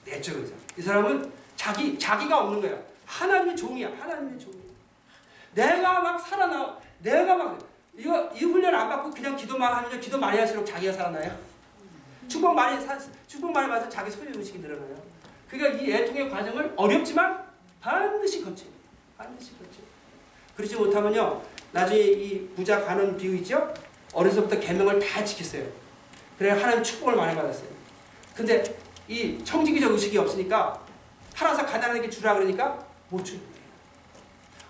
[0.06, 0.54] 내적 은사.
[0.78, 2.80] 이 사람은 자기 자기가 없는 거야.
[3.04, 3.90] 하나님의 종이야.
[4.00, 4.62] 하나님의 종이야.
[5.54, 6.78] 내가 막 살아나.
[7.00, 7.58] 내가 막
[7.94, 11.38] 이거 이 훈련 안 받고 그냥 기도만 하면 기도 많이 할수록 자기가 살아나요.
[12.26, 14.96] 축복 많이 사, 축복 많이 받아서 자기 소유 의식이 늘어나요.
[15.50, 17.44] 그러니까 이 애통의 과정을 어렵지만
[17.82, 18.64] 반드시 거쳐.
[19.18, 19.91] 반드시 거쳐.
[20.56, 21.42] 그렇지 못하면요.
[21.72, 23.72] 나중에 이 부자 가는 비유 있죠?
[24.12, 25.66] 어려서부터 계명을 다 지켰어요.
[26.38, 27.68] 그래 하나님 축복을 많이 받았어요.
[28.34, 28.62] 근데
[29.08, 30.84] 이 청지기적 의식이 없으니까
[31.34, 32.78] 살아서 가난하게 주라 그러니까
[33.08, 33.52] 못 주는 거예요.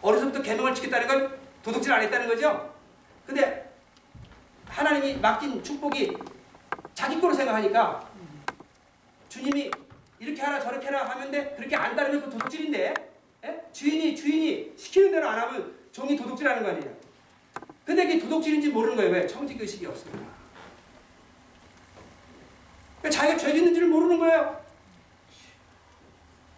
[0.01, 2.73] 어려서부터 계명을 지켰다는 건 도둑질 안 했다는 거죠.
[3.27, 3.73] 근데
[4.67, 6.17] 하나님이 맡긴 축복이
[6.95, 8.07] 자기 거로 생각하니까
[9.29, 9.71] 주님이
[10.19, 13.12] 이렇게 하라 저렇게 하라 하는데 그렇게 안 따르면 그 도둑질인데
[13.45, 13.61] 에?
[13.73, 16.91] 주인이 주인이 시키는 대로 안 하면 종이 도둑질하는 거 아니냐?
[17.85, 19.11] 근데 그게 도둑질인지 모르는 거예요.
[19.13, 19.27] 왜?
[19.27, 20.25] 청직 의식이 없습니다.
[23.01, 24.65] 그러니까 자기가 죄 짓는 줄 모르는 거예요.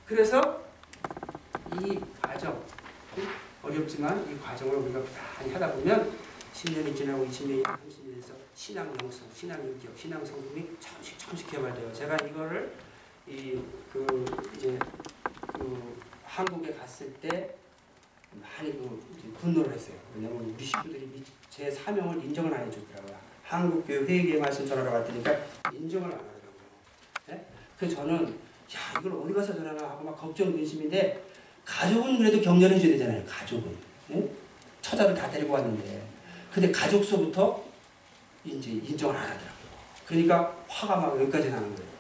[0.06, 0.62] 그래서
[1.80, 2.62] 이 과정
[3.62, 5.00] 어렵지만 이 과정을 우리가
[5.38, 6.12] 많이 하다 보면
[6.52, 11.92] 10년이 지나고 20년이 30년이 돼서 신앙 영성, 신앙 인격, 신앙 성품이 조금씩 조금씩 개발돼요.
[11.94, 12.74] 제가 이거를
[13.26, 13.58] 이
[13.94, 14.24] 그
[14.56, 14.76] 이제
[15.52, 15.96] 그
[16.34, 17.54] 한국에 갔을 때
[18.32, 18.72] 많이
[19.40, 19.96] 분노를 했어요.
[20.16, 23.16] 왜냐면 우리 식구들이 미- 제 사명을 인정을 안 해주더라고요.
[23.44, 25.30] 한국 교회 회계 말씀 전하러 갔더니까
[25.72, 26.42] 인정을 안 하더라고요.
[27.28, 27.46] 네?
[27.78, 31.22] 그래서 저는 야 이걸 어디 가서 전하나 하고 막 걱정 근심인데
[31.64, 33.24] 가족은 그래도 격려해 줘야 되잖아요.
[33.26, 33.76] 가족은
[34.10, 34.30] 응?
[34.82, 36.02] 처자를 다 데리고 왔는데
[36.52, 37.62] 근데 가족서부터
[38.44, 39.54] 이제 인정을 안 하더라고요.
[40.06, 41.90] 그러니까 화가 막 여기까지 나는 거예요.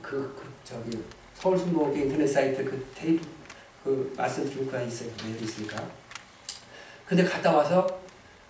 [0.00, 1.02] 그, 그 저기
[1.44, 3.22] 서울순복의 인터넷 사이트 그 테이프
[3.84, 5.10] 그 말씀 드릴 거가 있어요.
[5.22, 5.76] 메일 있으니까.
[7.06, 7.86] 근데 갔다 와서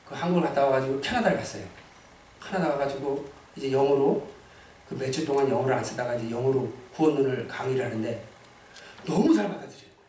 [0.08, 1.64] 그 한국을 갔다 와가지고 캐나다를 갔어요.
[2.40, 3.24] 캐나다 가가지고
[3.56, 4.24] 이제 영어로
[4.88, 8.24] 그 며칠 동안 영어를 안 쓰다가 이제 영어로 구원론을 강의를 하는데
[9.04, 10.08] 너무 잘 받아들이는 거예요.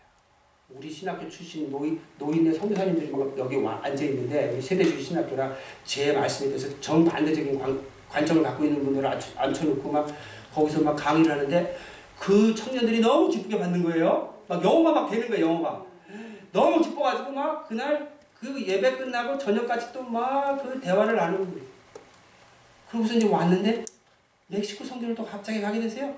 [0.70, 6.14] 우리 신학교 출신 노인, 노인의 선교사님들이 막 여기 와 앉아 있는데 우리 세대주의 신학교라 제
[6.14, 10.08] 말씀에 대해서 정반대적인 관, 관점을 갖고 있는 분들을 앉혀, 앉혀놓고 막
[10.54, 11.78] 거기서 막 강의를 하는데
[12.20, 14.34] 그 청년들이 너무 기쁘게 받는 거예요.
[14.48, 15.84] 막 영어가 막 되는 거예요, 영어가.
[16.52, 21.66] 너무 기뻐가지고 막 그날 그 예배 끝나고 저녁까지 또 막 그 대화를 나누는 거예요.
[22.90, 23.84] 그러고서 이제 왔는데
[24.48, 26.14] 멕시코 성교를 또 갑자기 가게 되세요.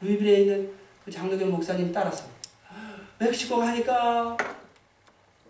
[0.00, 0.70] 루이빌에 있는
[1.04, 2.24] 그 장로경 목사님 따라서
[3.18, 4.36] 멕시코 가니까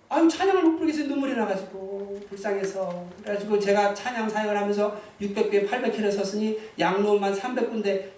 [0.09, 6.57] 아유 찬양을 못 부르겠어요 눈물이 나가지고 불쌍해서 그래가지고 제가 찬양 사역을 하면서 600개 800개를 섰으니
[6.79, 8.11] 양로만 300군데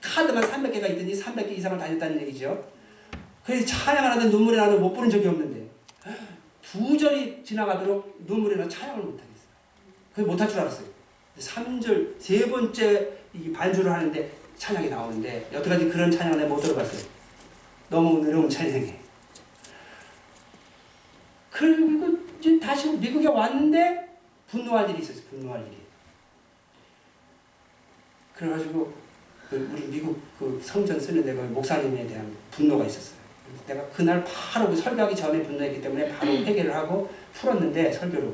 [0.00, 2.70] 카드만 300개가 있더니 300개 이상을 다녔다는 얘기죠.
[3.44, 5.68] 그래서 찬양을 하는데 눈물이 나는데 못 부른 적이 없는데
[6.62, 9.30] 두 절이 지나가도록 눈물이 나 찬양을 못 하겠어요.
[10.14, 10.86] 그게 못할 줄 알았어요.
[11.38, 17.08] 3절 세 번째 이 반주를 하는데 찬양이 나오는데 여태까지 그런 찬양을 못 들어봤어요.
[17.88, 18.94] 너무 어려운 찬양이
[21.50, 24.16] 그리고 이제 다시 미국에 왔는데
[24.48, 25.24] 분노할 일이 있었어요.
[25.30, 25.76] 분노할 일이.
[28.34, 28.92] 그래가지고
[29.50, 33.18] 그 우리 미국 그 성전 쓰는 데가 목사님에 대한 분노가 있었어요.
[33.66, 38.28] 내가 그날 바로 그 설교하기 전에 분노했기 때문에 바로 해결을 하고 풀었는데 설교로.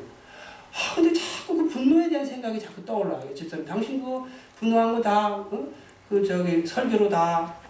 [0.72, 3.34] 아 근데 자꾸 그 분노에 대한 생각이 자꾸 떠올라요.
[3.34, 4.22] 집사님 당신 그
[4.58, 5.68] 분노한 거다 어?
[6.08, 7.66] 그 저기 설교로 다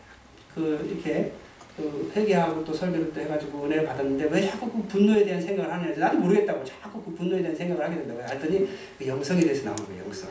[0.56, 1.32] 그 이렇게
[1.76, 5.94] 그 회개하고 또 설교를 또 해가지고 은혜를 받았는데 왜 자꾸 그 분노에 대한 생각을 하냐
[5.94, 8.66] 나도 모르겠다고 자꾸 그 분노에 대한 생각을 하게 된다고 했더니
[8.98, 10.30] 그 영성에 대해서 나오는 거예요 영성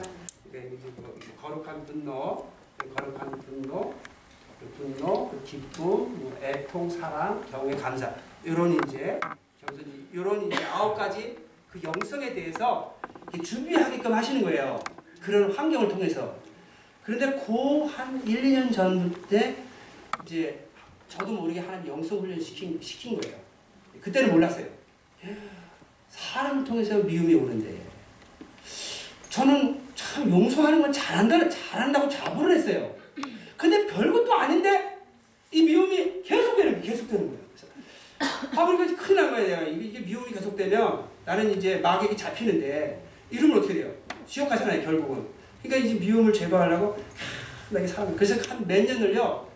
[0.50, 2.48] 그러니까 이제 뭐 거룩한 분노
[2.94, 3.94] 거룩한 분노
[4.60, 8.14] 그 분노 그 기쁨 뭐 애통 사랑 경외 감사
[8.44, 9.20] 이런 이제
[10.12, 11.38] 이런 이제 아홉 가지
[11.72, 12.96] 그 영성에 대해서
[13.44, 14.80] 준비하게끔 하시는 거예요
[15.22, 16.36] 그런 환경을 통해서
[17.06, 19.38] 그런데 그한 1, 2년 전부터
[20.24, 20.66] 이제
[21.08, 23.38] 저도 모르게 하나님 영성 훈련 시킨, 시킨 거예요.
[24.02, 24.66] 그때는 몰랐어요.
[26.10, 27.80] 사람을 통해서 미움이 오는데
[29.30, 32.94] 저는 참 용서하는 건 잘한다, 잘한다고 자부를 했어요.
[33.58, 34.98] 근데 별것도 아닌데
[35.52, 36.84] 이 미움이 계속되는 거예요.
[36.86, 37.46] 계속되는 거예요.
[38.20, 39.34] 아 그러니까 큰일 난.
[39.36, 43.92] 내가 이게, 미움이 계속되면 나는 이제 마귀에게 잡히는데 이러면 어떻게 돼요?
[44.28, 44.82] 지옥 가잖아요.
[44.84, 45.26] 결국은.
[45.64, 48.16] 그러니까 이제 미움을 제거하려고 하, 나에게 사랑.
[48.16, 49.48] 그래서 한 몇 년을요.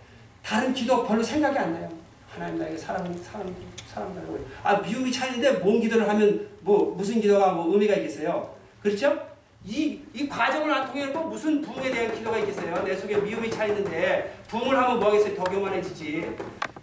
[0.44, 1.90] 다른 기도 별로 생각이 안 나요.
[2.30, 3.54] 하나님 나에게 사랑, 사랑,
[3.88, 4.40] 사랑 달라고.
[4.64, 8.56] 아 미움이 차이는데 뭔 기도를 하면 뭐 무슨 기도가 뭐 의미가 있겠어요?
[8.82, 9.29] 그렇죠?
[9.66, 12.84] 이, 이 과정을 안 통해 또 무슨 부흥에 대한 기도가 있겠어요?
[12.84, 15.36] 내 속에 미움이 차이는데 부흥을 하면 뭐 하겠어요?
[15.36, 16.36] 더 교만해지지.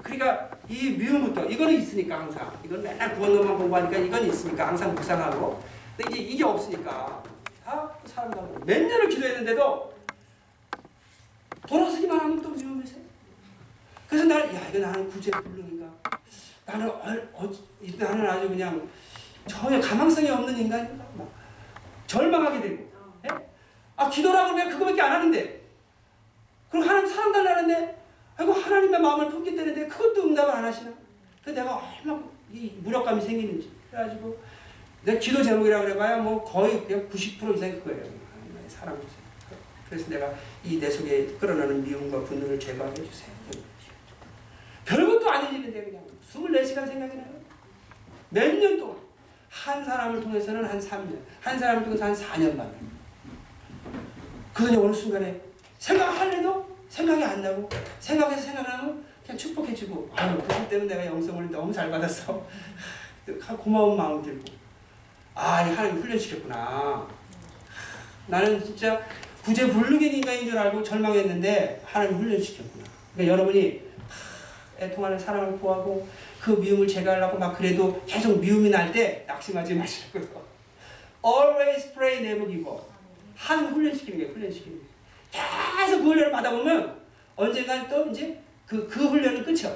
[0.02, 5.60] 그러니까 이 미움부터 이거는 있으니까 항상 이건 맨날 구원론만 공부하니까 이건 있으니까 항상 묵상하고
[5.96, 7.22] 근데 이제 이게 없으니까
[7.64, 9.94] 다 사람 달라고 몇 년을 기도했는데도
[11.66, 13.00] 돌아서기만 하면 또 미움이세요.
[14.08, 15.86] 그래서 나는 야 이거 나는 구제 불능인가?
[16.66, 17.02] 나는 어,
[17.32, 17.50] 어,
[17.98, 18.88] 나는 아주 그냥
[19.48, 21.04] 전혀 가망성이 없는 인간인가?
[21.14, 21.35] 막
[22.06, 22.92] 절망하게 되고.
[23.24, 23.28] 예?
[23.96, 25.60] 아 기도라고 왜 그거밖에 안 하는데?
[26.70, 27.96] 그럼 하나님 사랑 달라는데
[28.36, 30.92] 아이고 하나님의 마음을 품기 때문에 그것도 응답을 안 하시나?
[31.44, 34.38] 그 내가 얼마나 이 무력감이 생기는지 그래가지고
[35.04, 38.02] 내 기도 제목이라 그래봐야 뭐 거의 그냥 90% 이상이 그거예요.
[38.02, 39.26] 하나님의 사랑 주세요.
[39.88, 40.34] 그래서 내가
[40.64, 43.30] 이 내 속에 끌어나는 미움과 분노를 제거해 주세요.
[44.84, 47.36] 별것도 아닌 일인데 그냥 24시간 생각이 나요.
[48.30, 48.96] 몇 년 동안
[49.64, 52.70] 한 사람을 통해서는 한 3년, 한 사람을 통해서 한 4년 만에.
[54.52, 55.40] 그러니 어느 순간에
[55.78, 61.90] 생각할래도 생각이 안 나고 생각해서 생각하면 그냥 축복해주고 아유 그것 때문에 내가 영성을 너무 잘
[61.90, 62.46] 받았어.
[63.58, 64.44] 고마운 마음 들고
[65.34, 67.06] 아 하나님 훈련시켰구나.
[68.28, 69.00] 나는 진짜
[69.42, 72.84] 구제불능의 인간인 줄 알고 절망했는데 하나님 훈련시켰구나.
[73.14, 76.06] 그러니까 여러분이 하, 애통하는 사랑을 구하고
[76.46, 80.22] 그 미움을 제거하려고 막 그래도 계속 미움이 날 때 낙심하지 마시고요.
[81.24, 82.84] Always pray, never give up.
[83.34, 84.84] 한 훈련시키는 게 훈련시키는 게.
[85.32, 86.98] 계속 그 훈련을 받아보면
[87.34, 89.74] 언젠간 또 이제 그, 그 훈련은 끝이야.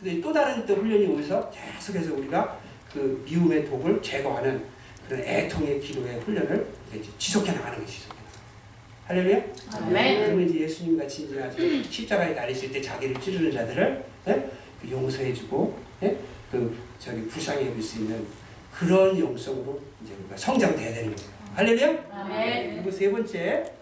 [0.00, 2.60] 근데 또 다른 또 훈련이 오면서 계속해서 우리가
[2.92, 4.62] 그 미움의 독을 제거하는
[5.08, 9.86] 그런 애통의 기도의 훈련을 이제 지속해 나가는 것이 지속해 나가는 할렐루야?
[9.86, 10.26] 아멘.
[10.26, 14.50] 그러면 이제 예수님 같이 이제 아주 십자가에 달리실 때 자기를 찌르는 자들을 예?
[14.82, 16.18] 그 용서해주고 예?
[16.50, 18.26] 그 저기 불쌍히 여길 수 있는
[18.72, 21.30] 그런 영성으로 이제 우리가 성장돼야 되는 거예요.
[21.54, 22.04] 할렐루야?
[22.12, 22.74] 아멘.
[22.76, 23.72] 그리고 세 번째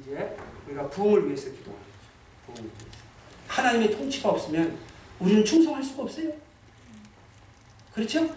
[0.00, 0.36] 이제
[0.66, 2.46] 우리가 부흥을 위해서 기도하는 거죠.
[2.46, 2.92] 부흥을 위해서.
[3.48, 4.78] 하나님의 통치가 없으면
[5.18, 6.30] 우리는 충성할 수가 없어요.
[7.94, 8.28] 그렇죠?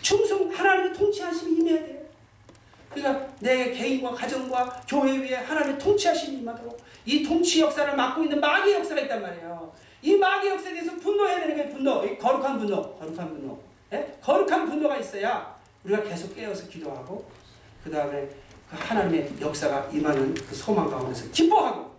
[0.00, 1.96] 충성 하나님의 통치하심이 임해야 돼요.
[2.90, 8.76] 그러니까 내 개인과 가정과 교회 위에 하나님의 통치하심이 임하도록 이 통치 역사를 맡고 있는 마귀의
[8.76, 9.72] 역사가 있단 말이에요.
[10.02, 13.58] 이 마귀의 역사에 대해서 분노해야 되는 게 분노, 이 거룩한 분노, 거룩한 분노.
[13.92, 14.18] 예?
[14.20, 17.24] 거룩한 분노가 있어야 우리가 계속 깨어서 기도하고
[17.82, 18.28] 그 다음에
[18.68, 21.94] 그 하나님의 역사가 임하는 그 소망 가운데서 기뻐하고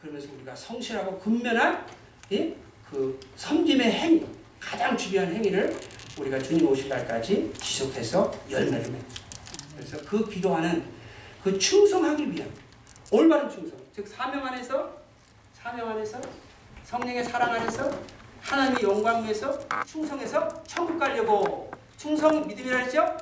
[0.00, 1.86] 그러면서 우리가 성실하고 근면한
[2.32, 2.56] 예?
[2.90, 4.26] 그 섬김의 행위
[4.58, 5.74] 가장 중요한 행위를
[6.18, 9.04] 우리가 주님 오실 날까지 지속해서 열매를 맺는
[9.76, 10.84] 그래서 그 기도하는
[11.42, 12.50] 그 충성하기 위한
[13.12, 14.90] 올바른 충성 즉 사명 안에서
[15.54, 16.20] 사명 안에서
[16.84, 17.90] 성령의 사랑 안에서
[18.42, 23.16] 하나님의 영광 위해서 충성해서 천국 가려고 충성 믿음이라 했죠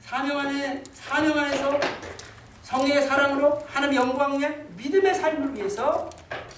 [0.00, 1.78] 사명 안에 사명 안에서
[2.62, 6.08] 성령의 사랑으로 하나님의 영광 위에 믿음의 삶을 위해서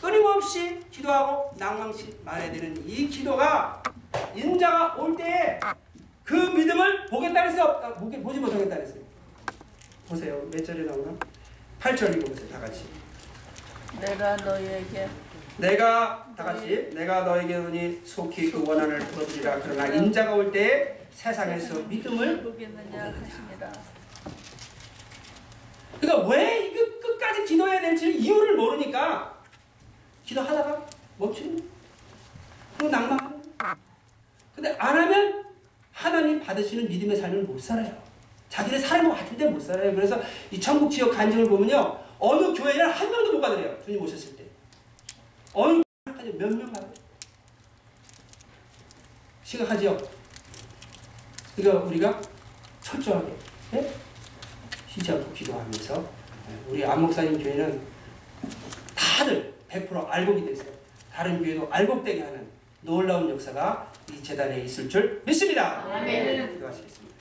[0.01, 3.83] 끊임없이 기도하고 낭망치 말아야 되는 이 기도가
[4.35, 5.59] 인자가 올 때에
[6.23, 7.81] 그 믿음을 보겠다 그랬어요?
[7.83, 9.03] 아, 보게, 보지 못하겠다 그랬어요.
[10.09, 10.41] 보세요.
[10.53, 11.13] 몇 절에 나오나?
[11.81, 12.49] 8절 읽어보세요.
[12.49, 12.87] 다 같이.
[14.01, 15.09] 내가 너희에게
[15.59, 21.79] 내가 다 같이 내가 너에게 오니 속히 그 원한을 풀어주리라 그러나 인자가 올 때에 세상에서
[21.89, 22.43] 믿음을
[26.01, 29.35] 그러니까 왜 이거 끝까지 기도해야 될지 이유를 모르니까
[30.27, 30.87] 기도하다가
[31.19, 31.63] 멈추는.
[32.77, 33.77] 그리고 낭망하는 거예요.
[34.55, 35.45] 근데 안 하면
[35.93, 37.97] 하나님 받으시는 믿음의 삶을 못 살아요.
[38.49, 39.95] 자기네 것 같은데 못 살아요.
[39.95, 42.01] 그래서 이 천국 지역 간증을 보면요.
[42.19, 43.77] 어느 교회를 한 명도 못 가더래요.
[43.85, 44.34] 주님 오셨을 때.
[45.55, 46.93] 어느 교회까지 몇명 가요.
[49.45, 49.97] 심각하죠?
[51.57, 52.21] 그러니까 우리가
[52.83, 53.33] 철저하게
[53.75, 53.95] 예?
[54.89, 56.11] 쉬지 않고 기도하면서
[56.51, 57.81] 예, 우리 안목사님 교회는
[58.97, 60.69] 다들 100% 알곡이 됐어요.
[61.13, 62.47] 다른 교회도 알곡되게 하는
[62.81, 65.85] 놀라운 역사가 이 재단에 있을 줄 믿습니다.
[65.85, 66.55] 아멘.
[66.55, 67.14] 기도하시겠습니다.